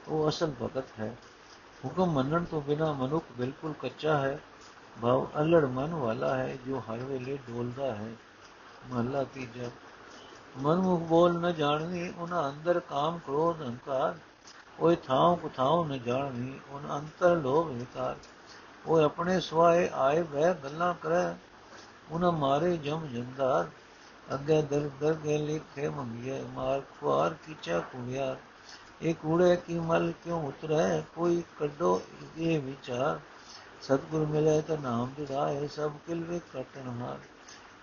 ਉਹ 0.08 0.28
ਅਸਲ 0.28 0.52
ਭਗਤ 0.62 0.84
ਹੈ। 1.00 1.16
ਹੁਕਮ 1.84 2.12
ਮੰਨਣ 2.12 2.44
ਤੋਂ 2.44 2.62
ਬਿਨਾ 2.62 2.92
ਮਨੁੱਖ 2.92 3.24
ਬਿਲਕੁਲ 3.38 3.72
ਕੱਚਾ 3.72 4.18
ਹੈ। 4.18 4.38
ਭਾਵ 5.02 5.26
ਅਲੜ 5.42 5.64
ਮਨ 5.64 5.94
ਵਾਲਾ 5.94 6.36
ਹੈ, 6.36 6.56
ਜੋ 6.66 6.78
ਹਰ 6.78 6.98
ਵੇਲੇ 6.98 7.36
ਡੋਲਦਾ 7.36 7.94
ਹੈ। 7.94 8.12
ਮਹਲਾ 8.92 9.24
ਤੀਜਾ 9.24 9.70
ਮਨ 10.58 10.76
ਮੁਖ 10.76 11.00
ਬੋਲ 11.00 11.38
ਨ 11.38 11.54
ਜਾਣਨੀ, 11.54 12.12
ਉਹਨਾਂ 12.18 12.50
ਅੰਦਰ 12.50 12.80
ਕਾਮ 12.80 13.18
ਕ੍ਰੋਧ 13.18 13.62
ਹੰਕਾਰ 13.62 14.18
ਕੋਈ 14.78 14.96
ਥਾਂ 14.96 15.36
ਕੁਥਾਉ 15.36 15.84
ਨ 15.84 15.98
ਜਾਣਨੀ, 15.98 16.60
ਉਹਨਾਂ 16.70 16.98
ਅੰਤਰ 16.98 17.36
ਲੋਭ 17.36 17.66
ਵਿਕਾਰ। 17.66 18.16
ਉਹ 18.86 19.00
ਆਪਣੇ 19.00 19.38
ਸਵਾਏ 19.40 19.88
ਆਏ 19.94 20.22
ਬਹਿ 20.22 20.54
ਗੱਲਾਂ 20.54 20.94
ਕਰੇ, 20.94 21.34
ਉਹਨਾਂ 22.10 22.32
ਮਾਰੇ 22.32 22.76
ਜਮ 22.76 23.06
ਜੰਦਾਰ 23.06 23.68
ਅੱਗੇ 24.34 24.60
ਦਰ 24.62 24.88
ਦਰ 25.00 25.14
ਕੇ 25.14 25.38
ਲਿਖੇ 25.38 25.88
ਮੰਗਿਏ 25.88 26.42
ਮਾਰ 26.54 26.80
ਖੁਆਰ 27.00 27.34
ਕੀਚਾ 27.46 27.78
ਕੁੜਿਆ 27.92 28.36
ਇਹ 29.02 29.14
ਕੂੜੇ 29.14 29.56
ਕੀ 29.56 29.78
ਮਲ 29.78 30.12
ਕਿਉਂ 30.24 30.42
ਉਤਰੈ, 30.42 31.02
ਕੋਈ 31.14 31.42
ਕੱਢੋ 31.58 32.00
ਇਹ 32.38 32.60
ਵਿਚਾਰ, 32.60 33.18
ਸਤਗੁਰ 33.82 34.26
ਮਿਲੇ 34.26 34.60
ਤਾਂ 34.60 34.76
ਨਾਮ 34.78 35.10
ਦਿਦਾਏ 35.16 35.66
ਸਭ 35.68 35.92
ਕਿਲਵੇ 36.06 36.40
ਕਟਣ 36.54 36.88
ਹਾਰ, 37.00 37.18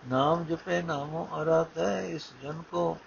ਨਾਮ 0.07 0.43
ਜਪੇ 0.45 0.81
ਨਾਮੋ 0.81 1.27
ਅਰਤ 1.41 1.77
ਹੈ 1.77 2.01
ਇਸ 2.05 2.31
ਜਨ 2.43 2.61
ਕੋ, 2.71 2.97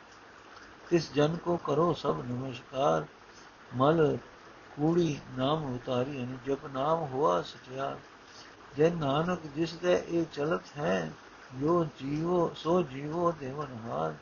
ਇਸ 0.92 1.12
ਜਨ 1.12 1.36
ਕੋ 1.36 1.56
ਕਰੋ 1.56 1.92
ਸਭ 1.92 2.20
ਨਮਸਕਾਰ, 2.20 3.04
ਮਲ 3.76 4.16
ਕੂੜੀ 4.76 5.20
ਨਾਮ 5.38 5.74
ਉਤਾਰੀ 5.74 6.22
ਅਨ 6.22 6.38
ਜਪ 6.46 6.66
ਨਾਮ 6.66 7.02
ਹੁਆ 7.02 7.42
ਸਚਿਆ। 7.42 7.96
ਜੇ 8.76 8.90
ਨਾਨਕ 8.90 9.46
ਜਿਸ 9.54 9.72
ਦੇ 9.72 10.04
ਇਹ 10.08 10.24
ਚਲਤ 10.32 10.62
ਹੈ, 10.78 11.12
ਜੋ 11.60 11.84
ਜੀਵੋ, 11.84 12.52
ਸੋ 12.56 12.82
ਜੀਵੋ 12.82 13.32
ਦੇਵਨ 13.32 13.78
ਹਾਰ। 13.84 14.14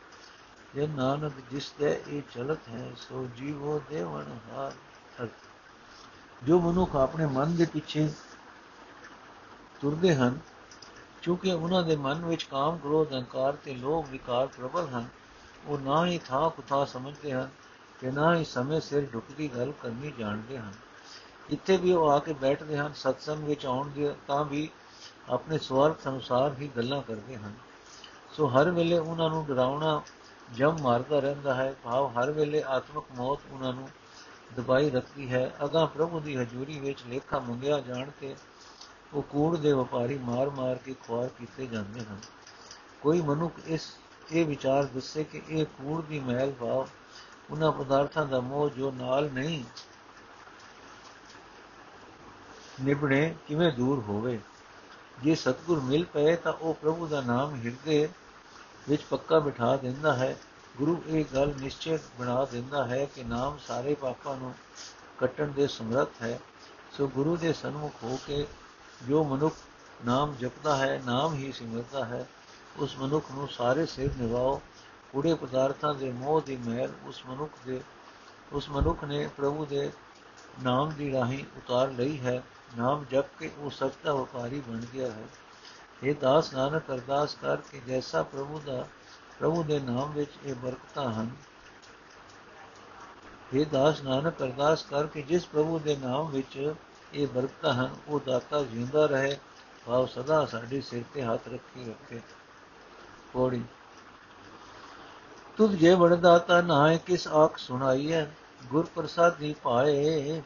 ਜੇ 0.75 0.87
ਨਾਨਕ 0.87 1.33
ਜਿਸ 1.51 1.71
ਤੇ 1.71 2.03
ਇਹ 2.09 2.23
ਚਲਤ 2.35 2.69
ਹੈ, 2.69 2.91
ਸੋ 2.97 3.29
ਜੀਵੋ 3.37 3.81
ਦੇਵਨ 3.91 4.39
ਹਾਰ। 4.51 4.73
ਜੋ 6.43 6.61
ਮਨੁੱਖ 6.61 6.97
ਆਪਣੇ 6.97 7.27
ਮਨ 7.27 7.57
ਦੇ 7.57 7.65
ਪਿੱਛੇ 7.65 8.09
ਤੁਰਦੇ 9.81 10.15
ਹਨ 10.15 10.39
ਕਿਉਂਕਿ 11.23 11.53
ਉਹਨਾਂ 11.53 11.83
ਦੇ 11.83 11.97
ਮਨ 11.97 12.25
ਵਿੱਚ 12.25 12.43
ਕਾਮ, 12.43 12.79
ਕ੍ਰੋਧ, 12.79 13.11
ਅਹੰਕਾਰ 13.11 13.53
ਤੇ 13.53 13.75
ਲੋਭ 13.75 14.07
ਵਿਕਾਰ 14.09 14.47
ਪ੍ਰਬਲ 14.47 14.89
ਹਨ, 14.89 15.09
ਉਹ 15.67 15.79
ਨਾ 15.79 16.07
ਹੀ 16.07 16.19
ਥਾ 16.19 16.49
ਕੁਥਾ 16.49 16.85
ਸਮਝਦੇ 16.85 17.33
ਹਨ। 17.33 17.49
ਤੇ 18.03 18.11
ਨਾ 18.11 18.37
ਹੀ 18.37 18.45
ਸਮੇਂ 18.45 18.81
ਸਿਰ 18.81 19.09
ਢੁਕਦੀ 19.13 19.49
ਗੱਲ 19.57 19.73
ਕਰਨੀ 19.83 20.13
ਜਾਣਦੇ 20.19 20.59
ਹਨ। 20.59 20.73
ਇੱਥੇ 21.51 21.77
ਵੀ 21.77 21.93
ਉਹ 21.93 22.11
ਆ 22.11 22.19
ਕੇ 22.19 22.33
ਬੈਠਦੇ 22.33 22.79
ਹਨ, 22.79 22.93
ਸਤਸੰਗ 22.93 23.45
ਵਿੱਚ 23.45 23.67
ਆਉਣ 23.67 23.91
ਦੇ, 23.91 24.15
ਤਾਂ 24.27 24.45
ਵੀ 24.45 24.71
ਆਪਣੇ 25.29 25.59
ਸਵਾਰਥ 25.59 26.09
ਅਨੁਸਾਰ 26.09 26.55
ਹੀ 26.59 26.71
ਗੱਲਾਂ 26.77 27.03
ਕਰਦੇ 27.03 27.37
ਹਨ। 27.37 27.53
ਸੋ 28.33 28.47
ਹਰ 28.47 28.71
ਵੇਲੇ 28.71 28.99
ਉਹਨਾਂ 28.99 29.31
ਨੂੰ 29.31 29.47
ਡਰਾਉਣਾ 29.47 30.03
ਜਮ 30.55 30.77
ਮਾਰਦਾ 30.81 31.19
ਰਹਿੰਦਾ 31.19 31.55
ਹੈ। 31.55 31.75
ਭਾਵ 31.85 32.07
ਹਰ 32.07 32.31
ਵੇਲੇ 32.31 32.63
ਆਤਮਿਕ 32.63 33.05
ਮੌਤ 33.17 33.39
ਉਹਨਾਂ 33.51 33.73
ਨੂੰ 33.73 33.89
ਦਬਾਈ 34.57 34.91
ਰੱਖਦੀ 34.91 35.33
ਹੈ। 35.33 35.55
ਅਗਾ 35.65 35.87
ਪ੍ਰਭੂ 35.87 36.21
ਦੀ 36.21 36.37
ਹਜ਼ੂਰੀ 36.37 36.81
ਵਿੱਚ 36.81 36.99
ਲੇਖਾ 37.09 37.39
ਮੰਗਿਆ 37.39 37.81
ਜਾਣ 37.81 38.11
ਕੇ 38.21 38.37
ਉਹ 39.15 39.23
ਕੂੜ 39.23 39.57
ਦੇ 39.57 39.73
ਵਪਾਰੀ 39.73 40.19
ਮਾਰ-ਮਾਰ 40.19 40.77
ਕੇ 40.77 40.95
ਖੁਆਰ 41.07 41.29
ਕੀਤੇ 41.29 41.67
ਜਾਂਦੇ 41.67 42.01
ਹਨ। 42.01 42.19
ਕੋਈ 43.01 43.21
ਮਨੁੱਖ 43.21 43.55
ਇਸ, 43.67 43.97
ਇਹ 44.33 44.47
ਵਿਚਾਰ 44.47 44.85
ਦੱਸੇ 44.85 45.25
ਕਿ 45.25 45.43
ਇਹ 45.49 45.67
ਕੂੜ 45.67 46.05
ਦੀ 46.05 46.21
ਮਹਿਲ 46.21 46.53
ਭਾਵ 46.53 46.89
ਉਹਨਾਂ 47.51 47.73
ਪਦਾਰਥਾਂ 47.73 48.27
ਦਾ 48.27 48.41
ਮੋਹ 48.41 48.71
ਜੋ 48.71 48.91
ਨਾਲ 48.91 49.31
ਨਹੀਂ 49.33 49.65
ਨਿਭਣੇ, 52.83 53.35
ਕਿਵੇਂ 53.47 53.73
ਦੂਰ 53.73 54.05
ਹੋਵੇ? 54.09 54.41
ਜੇ 55.23 55.35
ਸਤਗੁਰ 55.35 55.81
ਮਿਲ 55.81 56.05
ਪਏ 56.05 56.37
ਤਾਂ 56.37 56.53
ਉਹ 56.53 56.75
ਪ੍ਰਭੂ 56.75 57.07
ਦਾ 57.07 57.21
ਨਾਮ 57.21 57.55
ਹਿਰਦੇ 57.55 58.09
ਵਿੱਚ 58.89 59.03
ਪੱਕਾ 59.03 59.39
ਬਿਠਾ 59.39 59.77
ਦਿੰਦਾ 59.77 60.17
ਹੈ। 60.17 60.37
ਗੁਰੂ 60.77 61.03
ਇਹ 61.07 61.25
ਗੱਲ 61.35 61.55
ਨਿਸ਼ਚੈ 61.61 61.99
ਬਣਾ 62.19 62.45
ਦਿੰਦਾ 62.45 62.87
ਹੈ 62.87 63.05
ਕਿ 63.05 63.25
ਨਾਮ 63.25 63.59
ਸਾਰੇ 63.67 63.95
ਪਾਪਾਂ 63.95 64.37
ਨੂੰ 64.37 64.55
ਕੱਟਣ 65.19 65.47
ਦੇ 65.47 65.67
ਸਮਰੱਥ 65.67 66.23
ਹੈ। 66.23 66.41
ਸੋ 66.93 67.09
ਗੁਰੂ 67.09 67.37
ਦੇ 67.37 67.53
ਸਨਮੁਖ 67.53 67.93
ਹੋ 68.03 68.19
ਕੇ 68.27 68.47
ਜੋ 69.09 69.25
ਮਨੁੱਖ 69.25 69.55
ਨਾਮ 70.05 70.35
ਜਪਦਾ 70.35 70.77
ਹੈ, 70.77 71.03
ਨਾਮ 71.07 71.35
ਹੀ 71.35 71.53
ਸਿਮਰਦਾ 71.53 72.05
ਹੈ, 72.05 72.27
ਉਸ 72.77 72.97
ਮਨੁੱਖ 72.99 73.27
ਨੂੰ 73.33 73.49
ਸਾਰੇ 73.49 73.87
ਸਿਰ 73.87 74.11
ਨਿਵਾਓ। 74.17 74.63
ਕੂੜੇ 75.13 75.35
ਪਦਾਰਥਾਂ 75.35 75.95
ਦੇ 75.95 76.13
ਮੋਹ 76.13 76.41
ਦੀ 76.41 76.57
ਮਹਿਲ 76.57 76.93
ਉਸ 77.07 77.23
ਮਨੁੱਖ 77.27 77.53
ਦੇ, 77.67 77.81
ਉਸ 78.53 78.71
ਮਨੁੱਖ 78.71 79.05
ਨੇ 79.05 79.29
ਪ੍ਰਭੂ 79.37 79.67
ਦੇ 79.67 79.93
ਨਾਮ 80.63 80.93
ਦੀ 80.93 81.13
ਰਾਹੀਂ 81.13 81.45
ਉਤਾਰ 81.57 81.89
ਲਈ 81.89 82.21
ਹੈ। 82.21 82.43
ਨਾਮ 82.79 83.05
ਜਪ 83.11 83.39
ਕੇ 83.39 83.51
ਉਹ 83.59 83.71
ਸੱਚ 83.71 83.93
ਦਾ 84.05 84.15
ਵਪਾਰੀ 84.15 84.61
ਬਣ 84.61 84.81
ਗਿਆ 84.93 85.11
ਹੈ। 85.11 85.25
ਇਹ 86.03 86.15
ਦਾਸ 86.15 86.55
ਨਾਨਕ, 86.55 86.83
ਅਰਦਾਸ 86.93 87.35
ਕਰ 87.35 87.57
ਕਿ 87.57 87.81
ਜੈਸਾ 87.87 88.23
ਪ੍ਰਭੂ 88.23 88.61
ਦਾ, 88.67 88.87
ਪ੍ਰਭੂ 89.39 89.63
ਦੇ 89.63 89.81
ਨਾਮ 89.81 90.13
ਵਿੱਚ 90.13 90.31
ਇਹ 90.45 90.55
ਬਰਕਤਾਂ 90.55 91.13
ਹਨ। 91.13 91.31
ਇਹ 93.55 93.67
ਦਾਸ 93.67 94.03
ਨਾਨਕ, 94.03 94.43
ਅਰਦਾਸ 94.43 94.83
ਕਰ 94.83 95.07
ਕਿ 95.07 95.23
ਜਿਸ 95.23 95.47
ਪ੍ਰਭੂ 95.47 95.79
ਦੇ 95.79 95.97
ਨਾਮ 95.97 96.31
ਵਿੱਚ 96.31 96.75
ਇਹ 97.15 97.27
ਬਰਕਤਾਂ 97.27 97.75
ਹਨ, 97.75 97.97
ਉਹ 98.09 98.21
ਦਾਤਾ 98.21 98.63
ਜਿੰਦਾ 98.63 99.07
ਰਹੇ। 99.07 99.37
ਭਾਵ 99.87 100.07
ਸਦਾ 100.07 100.47
ਸਾਡੇ 100.47 100.81
ਸਿਰ 100.81 101.03
ਤੇ 101.15 101.23
ਹੱਥ 101.23 101.49
ਰੱਖੀ 101.49 101.85
ਰੱਖੇ। 101.85 102.21
ਕੋੜੀ 103.33 103.63
ਤੁਧ 105.57 105.75
ਜੇ 105.75 105.95
ਵੜ 105.95 106.13
ਨਾਏ 106.63 106.99
ਕਿਸ 106.99 107.27
ਆਖ 107.29 107.57
ਸੁਣਾਈਐ, 107.59 108.25
ਗੁਰ 108.67 108.87
ਪ੍ਰਸਾਦੀ 108.95 109.55
ਪਾਏ, 109.63 110.43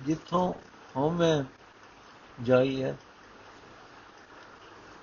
ਜਿੱਥੋਂ 0.00 0.52
ਹੋਮੈ 0.96 1.42
ਜਾਈਐ। 2.42 2.92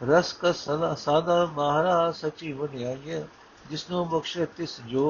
ਰਸ 0.01 0.33
ਕਾ 0.33 0.51
ਸਦਾ, 0.51 0.93
ਸਾਦਾ 0.95 1.45
ਮਹਾਰਾ 1.45 2.11
ਸਚੀ 2.11 2.51
ਵਡਿਆਈਐ, 2.53 3.21
ਜਿਸਨੂੰ 3.69 4.07
ਬਖਸ਼ੇ 4.09 4.45
ਤਿਸ 4.45 4.79
ਜੋ 4.81 5.05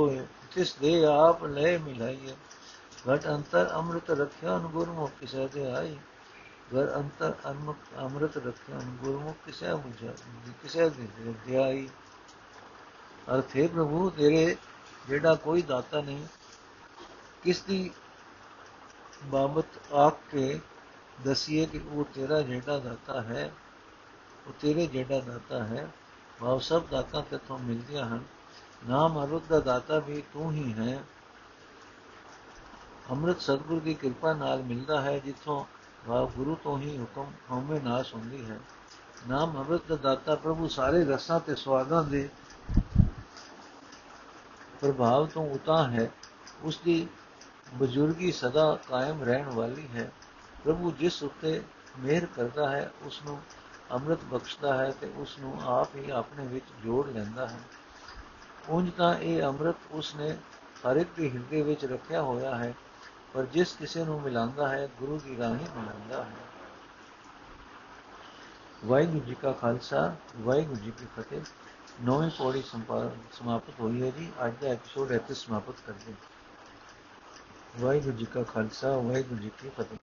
ਤਿਸ 0.54 0.73
ਦੇ 0.75 1.06
ਆਪ 1.06 1.43
ਲੈ 1.45 1.78
ਮਿਲਾਈਐ। 1.78 2.34
ਘਟ 3.08 3.28
ਅੰਤਰ 3.28 3.69
ਅੰਮ੍ਰਿਤ 3.73 4.10
ਰਖਿਆ 4.12 4.58
ਗੁਰਮੁਖ 4.58 5.12
ਕਿਸੈ 5.19 5.47
ਦੇ 5.47 5.69
ਆਈ 5.71 5.95
ਘਰ 6.73 6.95
ਅੰਤਰ 6.95 7.34
ਅੰਮ੍ਰਿਤ 7.99 8.38
ਰਖਿਆ 8.38 8.80
ਗੁਰਮੁਖ 9.02 9.36
ਕਿਸੈ 9.45 9.75
ਬੁਝਾ, 9.75 10.12
ਕਿਸੈ 10.63 10.89
ਦੇ 10.89 11.63
ਆਈ 11.63 11.88
ਅਰਥੇ 13.34 13.68
ਪ੍ਰਭੂ 13.68 14.10
ਤੇਰੇ 14.10 14.56
ਜਿਹੜਾ 15.08 15.36
ਕੋਈ 15.36 15.62
ਦਾਤਾ 15.62 16.02
ਨਹੀਂ 16.02 16.26
ਕਿਸ 17.44 17.62
ਦੀ 17.62 17.92
ਬਾਬਤ 19.24 19.94
ਆਖ 19.94 20.18
ਕੇ 20.32 20.60
ਦਸੀਏ 21.26 21.65
ਕਿ 21.65 21.82
ਉਹ 21.92 22.06
ਤੇਰਾ 22.13 22.42
ਜਿਹੜਾ 22.42 22.80
ਦਾਤਾ 22.80 23.22
ਹੈ, 23.22 23.52
ਉਹ 24.48 24.54
ਤੇਰੇ 24.62 24.88
ਜਿਹੜਾ 24.88 25.20
ਦਾਤਾ 25.20 25.63
ਹੈ 25.63 25.92
ਉਹ 26.42 26.60
ਸਭ 26.60 26.84
ਦਾਤਾ 26.92 27.22
ਤੇਥੋਂ 27.22 27.60
ਮਿਲਦੀਆਂ 27.60 28.06
ਹਨ। 28.06 28.24
ਨਾਮ 28.89 29.26
ਅਮਰਤ 29.26 29.42
ਦਾ 29.50 29.60
ਦਾਤਾ 29.60 30.00
ਵੀ 30.00 30.24
ਤੂੰ 30.34 30.52
ਹੀ 30.52 30.74
ਹੈ। 30.74 31.04
ਅੰਮ੍ਰਿਤ 33.12 33.42
ਸਤਿਗੁਰ 33.42 33.80
ਦੀ 33.80 33.94
ਕਿਰਪਾ 33.94 34.34
ਨਾਲ 34.34 34.63
ਮਿਲਦਾ 34.63 35.02
ਹੈ, 35.02 35.20
ਜਿੱਥੋਂ 35.20 35.65
ਭਾਵ 36.08 36.30
ਗੁਰੂ 36.30 36.56
ਤੋਂ 36.56 36.80
ਹੀ 36.80 36.98
ਹੁਕਮ 36.98 37.32
ਹਉਮੈ 37.52 37.80
ਨਾਸ 37.80 38.13
ਹੁੰਦੀ 38.13 38.46
ਹੈ। 38.46 38.60
ਨਾਮ 39.28 39.58
ਅੰਮ੍ਰਿਤ 39.58 39.82
ਦਾ 39.89 39.96
ਦਾਤਾ 39.96 40.36
ਪ੍ਰਭੂ 40.36 40.68
ਸਾਰੇ 40.68 41.06
ਰਸਾਂ 41.06 41.39
ਤੇ 41.39 41.56
ਸਵਾਦਾਂ 41.56 42.04
ਦੇ 42.04 42.30
ਪ੍ਰਭਾਵ 44.82 45.26
ਤੋਂ 45.28 45.50
ਉਤਾ 45.50 45.88
ਹੈ 45.88 46.12
ਉਸ 46.63 46.78
ਦੀ 46.78 47.08
ਬਜ਼ੁਰਗੀ 47.74 48.32
ਸਦਾ 48.32 48.78
ਕਾਇਮ 48.89 49.24
ਰਹਿਣ 49.24 49.50
ਵਾਲੀ 49.50 49.88
ਹੈ। 49.88 50.12
ਪ੍ਰਭੂ 50.63 50.92
ਜਿਸ 50.92 51.24
ਉੱਤੇ 51.24 51.62
ਮਿਹਰ 52.00 52.26
ਕਰਦਾ 52.26 52.70
ਹੈ 52.70 52.92
ਉਸ 53.04 53.22
ਨੂੰ 53.26 53.42
ਅੰਮ੍ਰਿਤ 53.92 54.24
ਬਖਸ਼ਦਾ 54.24 54.78
ਹੈ 54.78 54.92
ਤੇ 55.02 55.12
ਉਸ 55.15 55.39
ਨੂੰ 55.39 55.62
ਆਪ 55.62 55.96
ਹੀ 55.96 56.10
ਆਪਣੇ 56.10 56.48
ਵਿੱਚ 56.48 56.65
ਜੋੜ 56.84 57.08
ਲੈਂਦਾ 57.08 57.48
ਹੈ। 57.48 57.60
ਉਂਝ 58.70 58.92
ਤਾਂ 58.98 59.15
ਇਹ 59.15 59.44
ਅੰਮ੍ਰਿਤ 59.44 59.76
ਉਸ 59.92 60.15
ਨੇ 60.15 60.38
ਹਰ 60.88 60.96
ਇੱਕ 60.96 61.10
ਦੇ 61.18 61.30
ਹਿਰਦੇ 61.30 61.62
ਵਿੱਚ 61.62 61.86
ਰੱਖਿਆ 61.86 62.22
ਹੋਇਆ 62.22 62.56
ਹੈ, 62.56 62.74
ਪਰ 63.34 63.46
ਜਿਸ 63.46 63.76
ਕਿਸੇ 63.80 64.04
ਨੂੰ 64.04 64.22
ਮਿਲਾਂਦਾ 64.22 64.70
ਹੈ, 64.70 64.89
ਗੁਰੂ 65.00 65.20
ਦੀ 65.20 65.38
ਰਾਹੀਂ 65.38 65.68
ਮਿਲਾਂਦਾ 65.78 66.24
ਹੈ। 66.24 66.36
ਵਾਹਿਗੁਰੂ 68.86 69.20
ਜੀ 69.20 69.36
ਕਾ 69.36 69.52
ਖਾਲਸਾ, 69.52 70.15
ਵਾਹਿਗੁਰੂ 70.38 70.76
ਜੀ 70.76 70.92
ਕੀ 70.92 71.06
ਫਤਿਹ। 71.18 71.42
ਨੌਵੀਂ 72.06 72.30
ਪੌੜੀ 72.38 72.62
ਸਮਾਪਤ 72.62 73.80
ਹੋਈ 73.80 74.02
ਹੈ 74.02 74.10
ਜੀ। 74.10 74.32
ਅੱਜ 74.46 74.54
ਦਾ 74.62 74.68
ਐਪੀਸੋਡ 74.68 75.12
ਇੱਥੇ 75.12 75.34
ਸਮਾਪਤ 75.34 75.76
ਕਰਦੇ 75.88 76.14
ਵਾਹਿਗੁਰੂ 77.80 78.18
ਜੀ 78.18 78.26
ਕਾ 78.26 78.44
ਖਾਲਸਾ, 78.44 78.98
ਵਾਹਿਗੁਰੂ 78.98 79.42
ਜੀ 79.42 79.52
ਕੀ 79.60 79.70
ਫਤਿਹ। 79.70 79.98